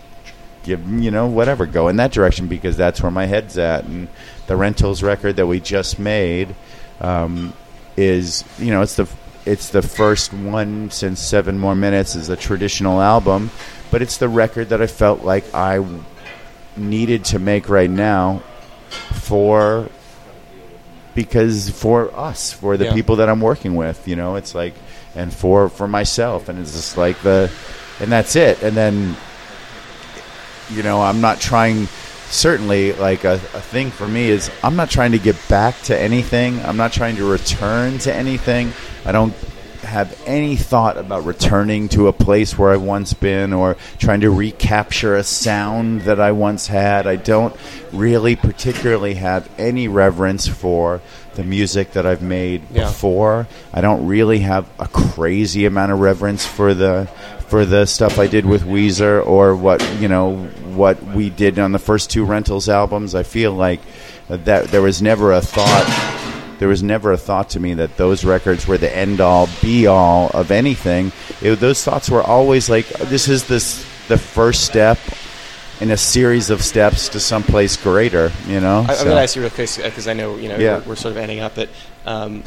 give 0.64 0.88
you 1.02 1.12
know 1.12 1.28
whatever 1.28 1.66
go 1.66 1.90
in 1.90 1.98
that 1.98 2.12
direction 2.12 2.48
because 2.48 2.78
that's 2.78 3.02
where 3.02 3.12
my 3.12 3.26
head's 3.26 3.58
at 3.58 3.84
and 3.84 4.08
the 4.48 4.56
rentals 4.56 5.04
record 5.04 5.36
that 5.36 5.46
we 5.46 5.60
just 5.60 6.00
made 6.00 6.56
um, 7.02 7.54
is 7.98 8.44
you 8.58 8.72
know 8.72 8.82
it's 8.82 8.96
the 8.96 9.08
it's 9.46 9.70
the 9.70 9.82
first 9.82 10.34
one 10.34 10.90
since 10.90 11.20
seven 11.20 11.60
more 11.60 11.76
minutes 11.76 12.16
is 12.16 12.30
a 12.30 12.36
traditional 12.36 13.02
album 13.02 13.52
but 13.92 14.02
it's 14.02 14.18
the 14.18 14.30
record 14.30 14.70
that 14.70 14.82
i 14.82 14.88
felt 14.88 15.24
like 15.24 15.44
i 15.54 15.86
needed 16.78 17.26
to 17.26 17.40
make 17.40 17.68
right 17.68 17.90
now 17.90 18.42
for 19.12 19.90
because 21.16 21.70
for 21.70 22.14
us 22.18 22.52
for 22.54 22.78
the 22.78 22.86
Yeah. 22.86 22.94
people 22.94 23.16
that 23.18 23.30
i'm 23.30 23.42
working 23.42 23.76
with 23.76 24.08
you 24.08 24.16
know 24.16 24.36
it's 24.36 24.54
like 24.56 24.74
and 25.16 25.34
for 25.34 25.70
for 25.70 25.88
myself 25.88 26.50
and 26.50 26.58
it's 26.60 26.72
just 26.74 26.98
like 26.98 27.22
the 27.22 27.52
and 28.00 28.12
that's 28.12 28.36
it. 28.36 28.62
And 28.64 28.76
then 28.76 29.16
you 30.72 30.82
know 30.82 31.02
i'm 31.02 31.22
not 31.22 31.40
trying 31.40 31.88
certainly 32.30 32.94
like 32.94 33.24
a, 33.26 33.34
a 33.34 33.62
thing 33.62 33.92
for 33.92 34.08
me 34.08 34.30
is 34.30 34.50
i'm 34.64 34.76
not 34.76 34.90
trying 34.90 35.12
to 35.12 35.20
get 35.20 35.36
back 35.48 35.80
to 35.84 35.98
anything. 36.00 36.60
I'm 36.66 36.78
not 36.78 36.92
trying 36.92 37.16
to 37.18 37.30
return 37.30 38.00
to 38.00 38.14
anything. 38.14 38.74
I 39.06 39.12
don't 39.12 39.34
have 39.84 40.20
any 40.26 40.56
thought 40.56 40.98
about 40.98 41.26
returning 41.26 41.88
to 41.90 42.08
a 42.08 42.14
place 42.14 42.58
where 42.58 42.72
i've 42.72 42.82
once 42.82 43.14
been 43.14 43.54
or 43.54 43.76
trying 44.00 44.22
to 44.22 44.30
recapture 44.32 45.16
a 45.16 45.24
sound 45.24 46.02
that 46.02 46.20
i 46.20 46.32
once 46.32 46.68
had 46.68 47.06
i 47.08 47.16
don't 47.16 47.56
really 47.92 48.36
particularly 48.36 49.14
have 49.16 49.50
any 49.58 49.88
reverence 49.88 50.48
for 50.48 51.02
the 51.36 51.44
music 51.44 51.92
that 51.94 52.06
i've 52.06 52.22
made 52.22 52.62
Yeah. 52.72 52.86
before 52.86 53.48
i 53.74 53.82
don't 53.82 54.06
really 54.08 54.40
have 54.40 54.68
a 54.80 54.88
crazy 54.88 55.66
amount 55.66 55.92
of 55.92 56.00
reverence 56.00 56.46
for 56.46 56.74
the 56.74 57.08
for 57.48 57.66
the 57.66 57.86
stuff 57.86 58.18
I 58.18 58.26
did 58.26 58.48
with 58.48 58.64
Weezer 58.64 59.24
or 59.24 59.56
what 59.56 59.80
you 60.00 60.08
know 60.08 60.38
what 60.74 61.04
we 61.04 61.30
did 61.30 61.60
on 61.60 61.72
the 61.72 61.78
first 61.78 62.10
two 62.10 62.26
Rentals 62.26 62.68
albums. 62.68 63.14
I 63.14 63.22
feel 63.22 63.52
like 63.54 63.80
that 64.28 64.70
there 64.70 64.82
was 64.82 65.04
never 65.04 65.32
a 65.34 65.42
thought. 65.42 66.23
There 66.64 66.70
was 66.70 66.82
never 66.82 67.12
a 67.12 67.18
thought 67.18 67.50
to 67.50 67.60
me 67.60 67.74
that 67.74 67.98
those 67.98 68.24
records 68.24 68.66
were 68.66 68.78
the 68.78 68.90
end 68.96 69.20
all, 69.20 69.50
be 69.62 69.86
all 69.86 70.30
of 70.30 70.50
anything. 70.50 71.12
It, 71.42 71.56
those 71.56 71.84
thoughts 71.84 72.10
were 72.10 72.24
always 72.24 72.70
like, 72.70 72.88
this 72.88 73.28
is 73.28 73.48
this 73.48 73.86
the 74.08 74.18
first 74.18 74.64
step 74.64 74.98
in 75.82 75.92
a 75.92 75.98
series 75.98 76.50
of 76.50 76.64
steps 76.64 77.10
to 77.10 77.20
someplace 77.20 77.76
greater. 77.76 78.32
You 78.48 78.62
know. 78.62 78.86
I, 78.88 78.92
I'm 78.92 78.96
So- 78.96 79.04
going 79.04 79.18
to 79.18 79.22
ask 79.24 79.36
you 79.36 79.42
real 79.42 79.52
quick 79.52 79.72
because 79.76 80.08
I 80.08 80.14
know 80.14 80.38
you 80.38 80.48
know 80.48 80.56
Yeah. 80.56 80.78
we're, 80.78 80.84
we're 80.92 80.96
sort 80.96 81.12
of 81.12 81.18
ending 81.18 81.42
up, 81.42 81.54
but 81.54 81.68
um, 82.06 82.46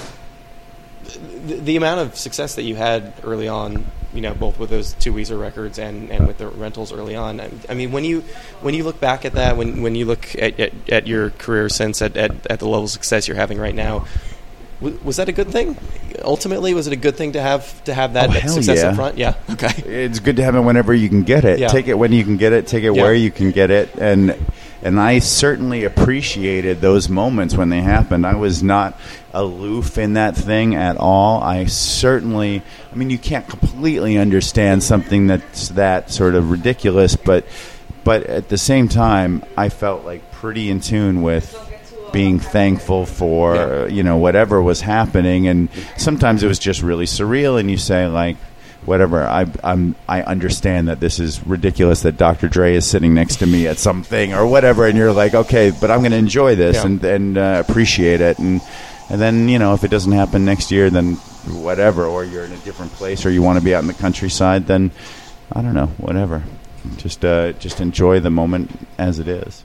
the, 1.44 1.56
the 1.56 1.76
amount 1.76 2.00
of 2.00 2.16
success 2.16 2.54
that 2.54 2.62
you 2.62 2.74
had 2.74 3.12
early 3.22 3.48
on, 3.48 3.84
you 4.16 4.22
know, 4.22 4.34
both 4.34 4.58
with 4.58 4.70
those 4.70 4.94
two 4.94 5.12
Weezer 5.12 5.38
records 5.40 5.78
and, 5.78 6.10
and 6.10 6.26
with 6.26 6.38
the 6.38 6.48
rentals 6.48 6.92
early 6.92 7.14
on. 7.14 7.40
I, 7.40 7.50
I 7.68 7.74
mean, 7.74 7.92
when 7.92 8.04
you 8.04 8.22
when 8.62 8.74
you 8.74 8.82
look 8.82 8.98
back 8.98 9.24
at 9.24 9.34
that, 9.34 9.56
when 9.56 9.82
when 9.82 9.94
you 9.94 10.06
look 10.06 10.34
at, 10.36 10.58
at, 10.58 10.72
at 10.90 11.06
your 11.06 11.30
career 11.30 11.68
since 11.68 12.02
at, 12.02 12.16
at, 12.16 12.32
at 12.50 12.58
the 12.58 12.66
level 12.66 12.84
of 12.84 12.90
success 12.90 13.28
you're 13.28 13.36
having 13.36 13.58
right 13.58 13.74
now. 13.74 14.06
w- 14.80 14.98
Was 15.04 15.16
that 15.16 15.28
a 15.28 15.32
good 15.32 15.48
thing? 15.48 15.76
Ultimately, 16.24 16.72
was 16.74 16.86
it 16.86 16.92
a 16.92 16.96
good 16.96 17.16
thing 17.16 17.32
to 17.32 17.40
have 17.40 17.84
to 17.84 17.94
have 17.94 18.14
that 18.14 18.30
Oh, 18.30 18.48
success 18.48 18.78
yeah. 18.78 18.88
in 18.90 18.96
front? 18.96 19.18
Yeah. 19.18 19.34
Okay. 19.50 19.82
it's 20.06 20.18
good 20.18 20.36
to 20.36 20.42
have 20.44 20.54
it 20.56 20.60
whenever 20.60 20.92
you 20.94 21.08
can 21.08 21.22
get 21.22 21.44
it. 21.44 21.58
Yeah. 21.58 21.68
Take 21.68 21.88
it 21.88 21.94
when 21.98 22.12
you 22.12 22.24
can 22.24 22.36
get 22.38 22.52
it. 22.52 22.66
Take 22.66 22.84
it 22.84 22.94
Yeah. 22.94 23.02
where 23.02 23.14
you 23.14 23.30
can 23.30 23.50
get 23.52 23.70
it. 23.70 23.94
And 23.96 24.34
and 24.82 25.00
I 25.00 25.18
certainly 25.18 25.84
appreciated 25.84 26.80
those 26.80 27.08
moments 27.08 27.56
when 27.56 27.70
they 27.70 27.80
happened. 27.80 28.26
I 28.26 28.36
was 28.36 28.62
not 28.62 28.98
aloof 29.32 29.98
in 29.98 30.14
that 30.14 30.36
thing 30.36 30.74
at 30.74 30.96
all. 30.96 31.42
I 31.42 31.66
certainly. 31.66 32.62
I 32.92 32.94
mean, 32.94 33.10
you 33.10 33.18
can't 33.18 33.48
completely 33.48 34.18
understand 34.18 34.82
something 34.82 35.26
that's 35.26 35.70
that 35.70 36.10
sort 36.10 36.34
of 36.34 36.50
ridiculous, 36.50 37.16
but 37.16 37.46
but 38.04 38.24
at 38.24 38.48
the 38.48 38.58
same 38.58 38.88
time, 38.88 39.44
I 39.56 39.68
felt 39.68 40.04
like 40.04 40.30
pretty 40.30 40.70
in 40.70 40.80
tune 40.80 41.22
with 41.22 41.62
being 42.12 42.38
thankful 42.38 43.04
for 43.04 43.88
you 43.90 44.02
know 44.02 44.16
whatever 44.16 44.62
was 44.62 44.80
happening 44.80 45.48
and 45.48 45.68
sometimes 45.96 46.42
it 46.42 46.46
was 46.46 46.58
just 46.58 46.80
really 46.80 47.04
surreal 47.04 47.58
and 47.58 47.70
you 47.70 47.76
say 47.76 48.06
like 48.06 48.36
whatever 48.86 49.24
I 49.26 49.46
I'm 49.62 49.94
I 50.08 50.22
understand 50.22 50.88
that 50.88 51.00
this 51.00 51.18
is 51.20 51.44
ridiculous 51.46 52.02
that 52.02 52.16
Dr. 52.16 52.48
Dre 52.48 52.74
is 52.74 52.86
sitting 52.86 53.12
next 53.14 53.36
to 53.36 53.46
me 53.46 53.66
at 53.66 53.78
something 53.78 54.32
or 54.32 54.46
whatever 54.46 54.86
and 54.86 54.96
you're 54.96 55.12
like 55.12 55.34
okay 55.34 55.70
but 55.78 55.90
I'm 55.90 56.00
going 56.00 56.12
to 56.12 56.16
enjoy 56.18 56.54
this 56.54 56.76
Yeah. 56.76 56.86
and 56.86 57.04
and 57.04 57.38
uh, 57.38 57.62
appreciate 57.66 58.20
it 58.20 58.38
and 58.38 58.60
and 59.10 59.20
then 59.20 59.48
you 59.48 59.58
know 59.58 59.74
if 59.74 59.84
it 59.84 59.90
doesn't 59.90 60.12
happen 60.12 60.44
next 60.44 60.70
year 60.70 60.88
then 60.90 61.14
whatever 61.62 62.06
or 62.06 62.24
you're 62.24 62.44
in 62.44 62.52
a 62.52 62.56
different 62.58 62.92
place 62.92 63.26
or 63.26 63.30
you 63.30 63.42
want 63.42 63.58
to 63.58 63.64
be 63.64 63.74
out 63.74 63.82
in 63.82 63.86
the 63.88 63.94
countryside 63.94 64.66
then 64.66 64.90
I 65.52 65.62
don't 65.62 65.74
know 65.74 65.86
whatever 65.98 66.42
just 66.96 67.24
uh, 67.24 67.52
just 67.52 67.80
enjoy 67.80 68.20
the 68.20 68.30
moment 68.30 68.70
as 68.98 69.18
it 69.18 69.28
is 69.28 69.64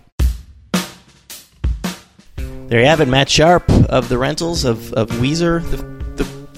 There 2.37 2.79
you 2.79 2.85
have 2.85 3.01
it, 3.01 3.07
Matt 3.09 3.27
Sharp 3.29 3.69
of 3.89 4.07
the 4.07 4.17
Rentals 4.17 4.63
of, 4.63 4.93
of 4.93 5.09
Weezer, 5.19 5.61
the, 5.71 5.75
the 5.77 6.00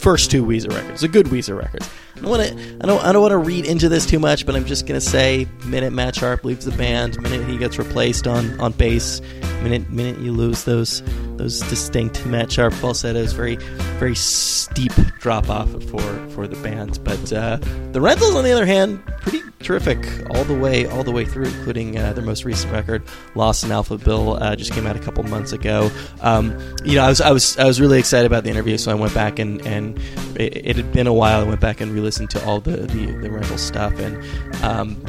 first 0.04 0.30
two 0.30 0.46
Weezer 0.46 0.70
records, 0.70 1.00
the 1.00 1.08
good 1.08 1.28
Weezer 1.28 1.58
records. 1.58 1.90
I 2.18 2.20
don't 2.20 2.30
want 2.30 2.44
to 2.44 2.78
I 2.82 2.86
don't 2.86 3.04
I 3.04 3.12
don't 3.14 3.22
want 3.22 3.32
to 3.32 3.38
read 3.38 3.66
into 3.66 3.88
this 3.88 4.06
too 4.06 4.20
much, 4.20 4.46
but 4.46 4.54
I'm 4.54 4.66
just 4.66 4.86
gonna 4.86 5.02
say, 5.02 5.48
minute 5.66 5.94
Matt 5.94 6.16
Sharp 6.16 6.44
leaves 6.44 6.66
the 6.66 6.72
band, 6.72 7.20
minute 7.22 7.48
he 7.48 7.58
gets 7.58 7.80
replaced 7.80 8.28
on, 8.28 8.60
on 8.60 8.74
bass, 8.74 9.22
minute 9.64 9.90
minute 9.90 10.20
you 10.20 10.34
lose 10.34 10.66
those 10.66 11.02
those 11.38 11.62
distinct 11.62 12.26
Matt 12.26 12.52
Sharp 12.52 12.74
falsettos, 12.74 13.32
very 13.32 13.56
very 13.98 14.16
steep 14.16 14.92
drop 15.20 15.50
off 15.50 15.72
for 15.86 16.28
for 16.30 16.48
the 16.48 16.58
band. 16.58 17.00
But 17.04 17.32
uh, 17.32 17.58
the 17.94 18.02
Rentals, 18.02 18.36
on 18.36 18.44
the 18.44 18.52
other 18.52 18.66
hand, 18.66 19.04
pretty 19.22 19.42
terrific 19.64 19.98
all 20.30 20.44
the 20.44 20.58
way 20.58 20.86
all 20.86 21.04
the 21.04 21.12
way 21.12 21.26
through, 21.26 21.46
including 21.46 21.98
uh, 21.98 22.14
their 22.14 22.24
most 22.24 22.46
recent 22.46 22.72
record, 22.72 23.04
Lost 23.36 23.64
in 23.64 23.70
Alphaville, 23.70 24.42
uh, 24.42 24.56
just 24.56 24.72
came 24.74 24.86
out 24.86 24.96
a 24.96 25.00
couple 25.00 25.24
months 25.24 25.52
ago. 25.52 25.90
Um, 26.22 26.58
you 26.84 26.96
know, 26.96 27.04
I 27.04 27.10
was 27.10 27.22
I 27.22 27.32
was 27.32 27.58
I 27.58 27.66
was 27.66 27.82
really 27.82 28.00
excited 28.00 28.26
about 28.26 28.44
the 28.44 28.50
interview, 28.50 28.78
so 28.78 28.92
I 28.92 28.96
went 28.96 29.14
back 29.14 29.40
and 29.40 29.66
and 29.66 29.98
it, 30.36 30.68
it 30.68 30.76
had 30.76 30.92
been 30.92 31.08
a 31.08 31.14
while. 31.14 31.42
I 31.42 31.44
went 31.44 31.62
back 31.62 31.82
and 31.82 31.92
re-listened 31.92 32.30
to 32.32 32.46
all 32.46 32.60
the 32.60 32.78
the, 32.78 33.06
the 33.06 33.32
rental 33.32 33.58
stuff, 33.58 33.98
and 34.00 34.18
um, 34.64 35.02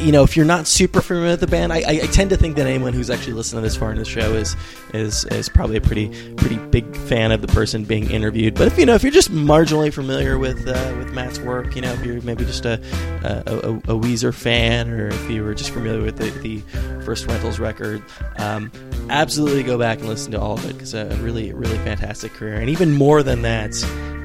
you 0.00 0.12
know, 0.12 0.22
if 0.22 0.36
you're 0.36 0.46
not 0.46 0.66
super 0.66 1.00
familiar 1.00 1.32
with 1.32 1.40
the 1.40 1.46
band, 1.46 1.72
I, 1.72 1.78
I, 1.78 2.00
I 2.02 2.06
tend 2.06 2.30
to 2.30 2.36
think 2.36 2.56
that 2.56 2.66
anyone 2.66 2.92
who's 2.92 3.10
actually 3.10 3.34
listened 3.34 3.58
to 3.58 3.62
this 3.62 3.76
far 3.76 3.90
in 3.90 3.98
the 3.98 4.04
show 4.04 4.34
is 4.34 4.56
is 4.94 5.24
is 5.26 5.48
probably 5.48 5.76
a 5.76 5.80
pretty 5.80 6.08
pretty 6.34 6.56
big 6.56 6.96
fan 6.96 7.32
of 7.32 7.40
the 7.40 7.48
person 7.48 7.84
being 7.84 8.10
interviewed. 8.10 8.54
But 8.54 8.68
if 8.68 8.78
you 8.78 8.86
know, 8.86 8.94
if 8.94 9.02
you're 9.02 9.12
just 9.12 9.32
marginally 9.32 9.92
familiar 9.92 10.38
with 10.38 10.66
uh, 10.66 10.94
with 10.98 11.12
Matt's 11.12 11.38
work, 11.40 11.74
you 11.74 11.82
know, 11.82 11.92
if 11.92 12.04
you're 12.04 12.20
maybe 12.22 12.44
just 12.44 12.64
a 12.64 12.80
a, 13.22 13.68
a, 13.68 13.74
a 13.74 13.98
Weezer 13.98 14.34
fan, 14.34 14.90
or 14.90 15.08
if 15.08 15.30
you 15.30 15.42
were 15.42 15.54
just 15.54 15.70
familiar 15.70 16.02
with 16.02 16.16
the, 16.16 16.30
the 16.40 16.60
first 17.02 17.26
Rentals 17.26 17.58
record, 17.58 18.02
um, 18.38 18.70
absolutely 19.10 19.62
go 19.62 19.78
back 19.78 19.98
and 19.98 20.08
listen 20.08 20.32
to 20.32 20.40
all 20.40 20.54
of 20.54 20.64
it 20.64 20.74
because 20.74 20.94
it's 20.94 21.14
a 21.14 21.22
really 21.22 21.52
really 21.52 21.78
fantastic 21.78 22.32
career, 22.32 22.54
and 22.54 22.70
even 22.70 22.92
more 22.92 23.22
than 23.22 23.42
that 23.42 23.74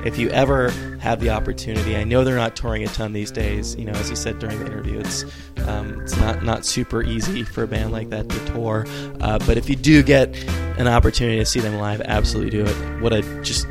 if 0.05 0.17
you 0.17 0.29
ever 0.29 0.69
have 0.99 1.19
the 1.19 1.29
opportunity, 1.29 1.95
I 1.95 2.03
know 2.03 2.23
they're 2.23 2.35
not 2.35 2.55
touring 2.55 2.83
a 2.83 2.87
ton 2.87 3.13
these 3.13 3.31
days. 3.31 3.75
You 3.75 3.85
know, 3.85 3.93
as 3.93 4.09
you 4.09 4.15
said 4.15 4.39
during 4.39 4.59
the 4.59 4.65
interview, 4.65 4.99
it's 4.99 5.25
um, 5.67 6.01
it's 6.01 6.15
not 6.17 6.43
not 6.43 6.65
super 6.65 7.03
easy 7.03 7.43
for 7.43 7.63
a 7.63 7.67
band 7.67 7.91
like 7.91 8.09
that 8.09 8.29
to 8.29 8.45
tour. 8.45 8.85
Uh, 9.19 9.39
but 9.45 9.57
if 9.57 9.69
you 9.69 9.75
do 9.75 10.03
get 10.03 10.35
an 10.77 10.87
opportunity 10.87 11.39
to 11.39 11.45
see 11.45 11.59
them 11.59 11.75
live, 11.75 12.01
absolutely 12.01 12.51
do 12.51 12.65
it. 12.65 13.01
What 13.01 13.13
a 13.13 13.21
just 13.41 13.67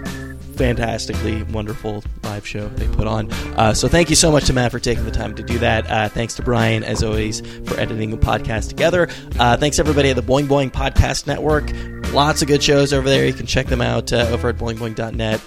fantastically 0.61 1.43
wonderful 1.45 2.05
live 2.23 2.47
show 2.47 2.69
they 2.69 2.87
put 2.89 3.07
on. 3.07 3.33
Uh, 3.57 3.73
so 3.73 3.89
thank 3.89 4.11
you 4.11 4.17
so 4.17 4.31
much 4.31 4.45
to 4.45 4.53
Matt 4.53 4.71
for 4.71 4.79
taking 4.79 5.07
the 5.07 5.11
time 5.11 5.35
to 5.37 5.43
do 5.43 5.59
that. 5.59 5.91
Uh, 5.91 6.09
thanks 6.11 6.35
to 6.35 6.43
Brian, 6.43 6.85
as 6.85 7.03
always, 7.03 7.41
for 7.65 7.81
editing 7.81 8.11
the 8.11 8.19
podcast 8.19 8.69
together. 8.69 9.09
Uh, 9.39 9.57
thanks 9.57 9.79
everybody 9.79 10.11
at 10.11 10.17
the 10.17 10.23
Boing 10.23 10.45
Boing 10.45 10.71
Podcast 10.71 11.27
Network. 11.27 11.73
Lots 12.13 12.43
of 12.43 12.49
good 12.49 12.63
shows 12.63 12.93
over 12.93 13.09
there. 13.09 13.27
You 13.27 13.33
can 13.33 13.47
check 13.47 13.69
them 13.69 13.81
out 13.81 14.13
uh, 14.13 14.29
over 14.31 14.51
at 14.51 14.59
boingboing.net, 14.59 15.41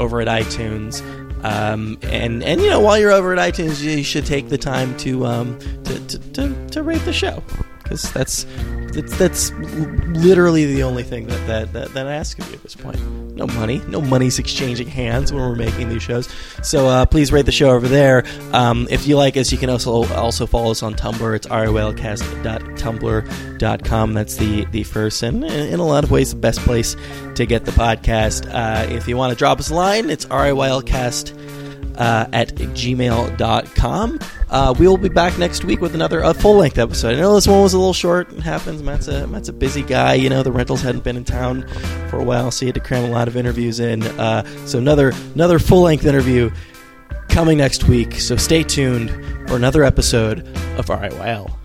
over 0.00 0.20
at 0.20 0.28
iTunes. 0.28 1.02
Um, 1.44 1.98
and 2.02 2.42
and 2.42 2.60
you 2.60 2.68
know 2.68 2.80
while 2.80 2.98
you're 2.98 3.12
over 3.12 3.32
at 3.32 3.54
iTunes, 3.54 3.80
you 3.82 4.02
should 4.02 4.26
take 4.26 4.48
the 4.48 4.58
time 4.58 4.96
to 4.98 5.24
um, 5.26 5.58
to, 5.84 6.06
to, 6.06 6.18
to, 6.32 6.68
to 6.70 6.82
rate 6.82 7.04
the 7.04 7.12
show 7.12 7.42
because 7.82 8.12
that's 8.12 8.44
that's 8.90 9.16
that's 9.16 9.52
literally 9.52 10.66
the 10.66 10.82
only 10.82 11.02
thing 11.02 11.26
that, 11.26 11.46
that, 11.46 11.72
that, 11.72 11.94
that 11.94 12.06
I 12.06 12.14
ask 12.14 12.38
of 12.38 12.48
you 12.48 12.54
at 12.54 12.62
this 12.62 12.74
point. 12.74 13.00
No 13.34 13.46
money, 13.46 13.80
no 13.88 14.00
money's 14.00 14.38
exchanging 14.38 14.88
hands 14.88 15.32
when 15.32 15.42
we're 15.42 15.56
making 15.56 15.88
these 15.88 16.02
shows. 16.02 16.28
So 16.62 16.88
uh, 16.88 17.06
please 17.06 17.32
rate 17.32 17.46
the 17.46 17.52
show 17.52 17.70
over 17.70 17.88
there. 17.88 18.24
Um, 18.52 18.86
if 18.90 19.06
you 19.06 19.16
like 19.16 19.36
us, 19.36 19.50
you 19.50 19.58
can 19.58 19.70
also 19.70 20.04
also 20.14 20.46
follow 20.46 20.72
us 20.72 20.82
on 20.82 20.94
Tumblr. 20.94 21.36
It's 21.36 21.46
riylcast.tumblr.com. 21.46 24.14
That's 24.14 24.36
the 24.36 24.64
the 24.66 24.84
first 24.84 25.22
and 25.22 25.44
in 25.44 25.80
a 25.80 25.86
lot 25.86 26.04
of 26.04 26.10
ways 26.10 26.30
the 26.30 26.36
best 26.36 26.60
place 26.60 26.96
to 27.34 27.46
get 27.46 27.64
the 27.64 27.72
podcast. 27.72 28.46
Uh, 28.52 28.86
if 28.92 29.08
you 29.08 29.16
want 29.16 29.32
to 29.32 29.38
drop 29.38 29.58
us 29.58 29.70
a 29.70 29.74
line, 29.74 30.10
it's 30.10 30.26
riylcast 30.26 31.34
uh, 32.00 32.26
at 32.32 32.54
gmail.com. 32.54 34.18
Uh, 34.48 34.74
we 34.78 34.88
will 34.88 34.96
be 34.96 35.08
back 35.08 35.38
next 35.38 35.64
week 35.64 35.80
with 35.80 35.94
another 35.94 36.20
a 36.20 36.34
full 36.34 36.56
length 36.56 36.78
episode. 36.78 37.14
I 37.14 37.20
know 37.20 37.34
this 37.34 37.46
one 37.46 37.62
was 37.62 37.74
a 37.74 37.78
little 37.78 37.92
short. 37.92 38.32
It 38.32 38.40
happens. 38.40 38.82
Matt's 38.82 39.06
a, 39.06 39.26
Matt's 39.26 39.48
a 39.48 39.52
busy 39.52 39.82
guy. 39.82 40.14
You 40.14 40.30
know, 40.30 40.42
the 40.42 40.50
rentals 40.50 40.80
hadn't 40.80 41.04
been 41.04 41.16
in 41.16 41.24
town 41.24 41.68
for 42.08 42.18
a 42.18 42.24
while, 42.24 42.50
so 42.50 42.60
he 42.60 42.66
had 42.66 42.74
to 42.74 42.80
cram 42.80 43.04
a 43.04 43.12
lot 43.12 43.28
of 43.28 43.36
interviews 43.36 43.78
in. 43.78 44.02
Uh, 44.02 44.44
so 44.66 44.78
another 44.78 45.12
another 45.34 45.58
full 45.58 45.82
length 45.82 46.06
interview 46.06 46.50
coming 47.28 47.58
next 47.58 47.84
week. 47.84 48.14
So 48.14 48.36
stay 48.36 48.62
tuned 48.62 49.10
for 49.48 49.56
another 49.56 49.84
episode 49.84 50.40
of 50.78 50.86
RIYL. 50.86 51.59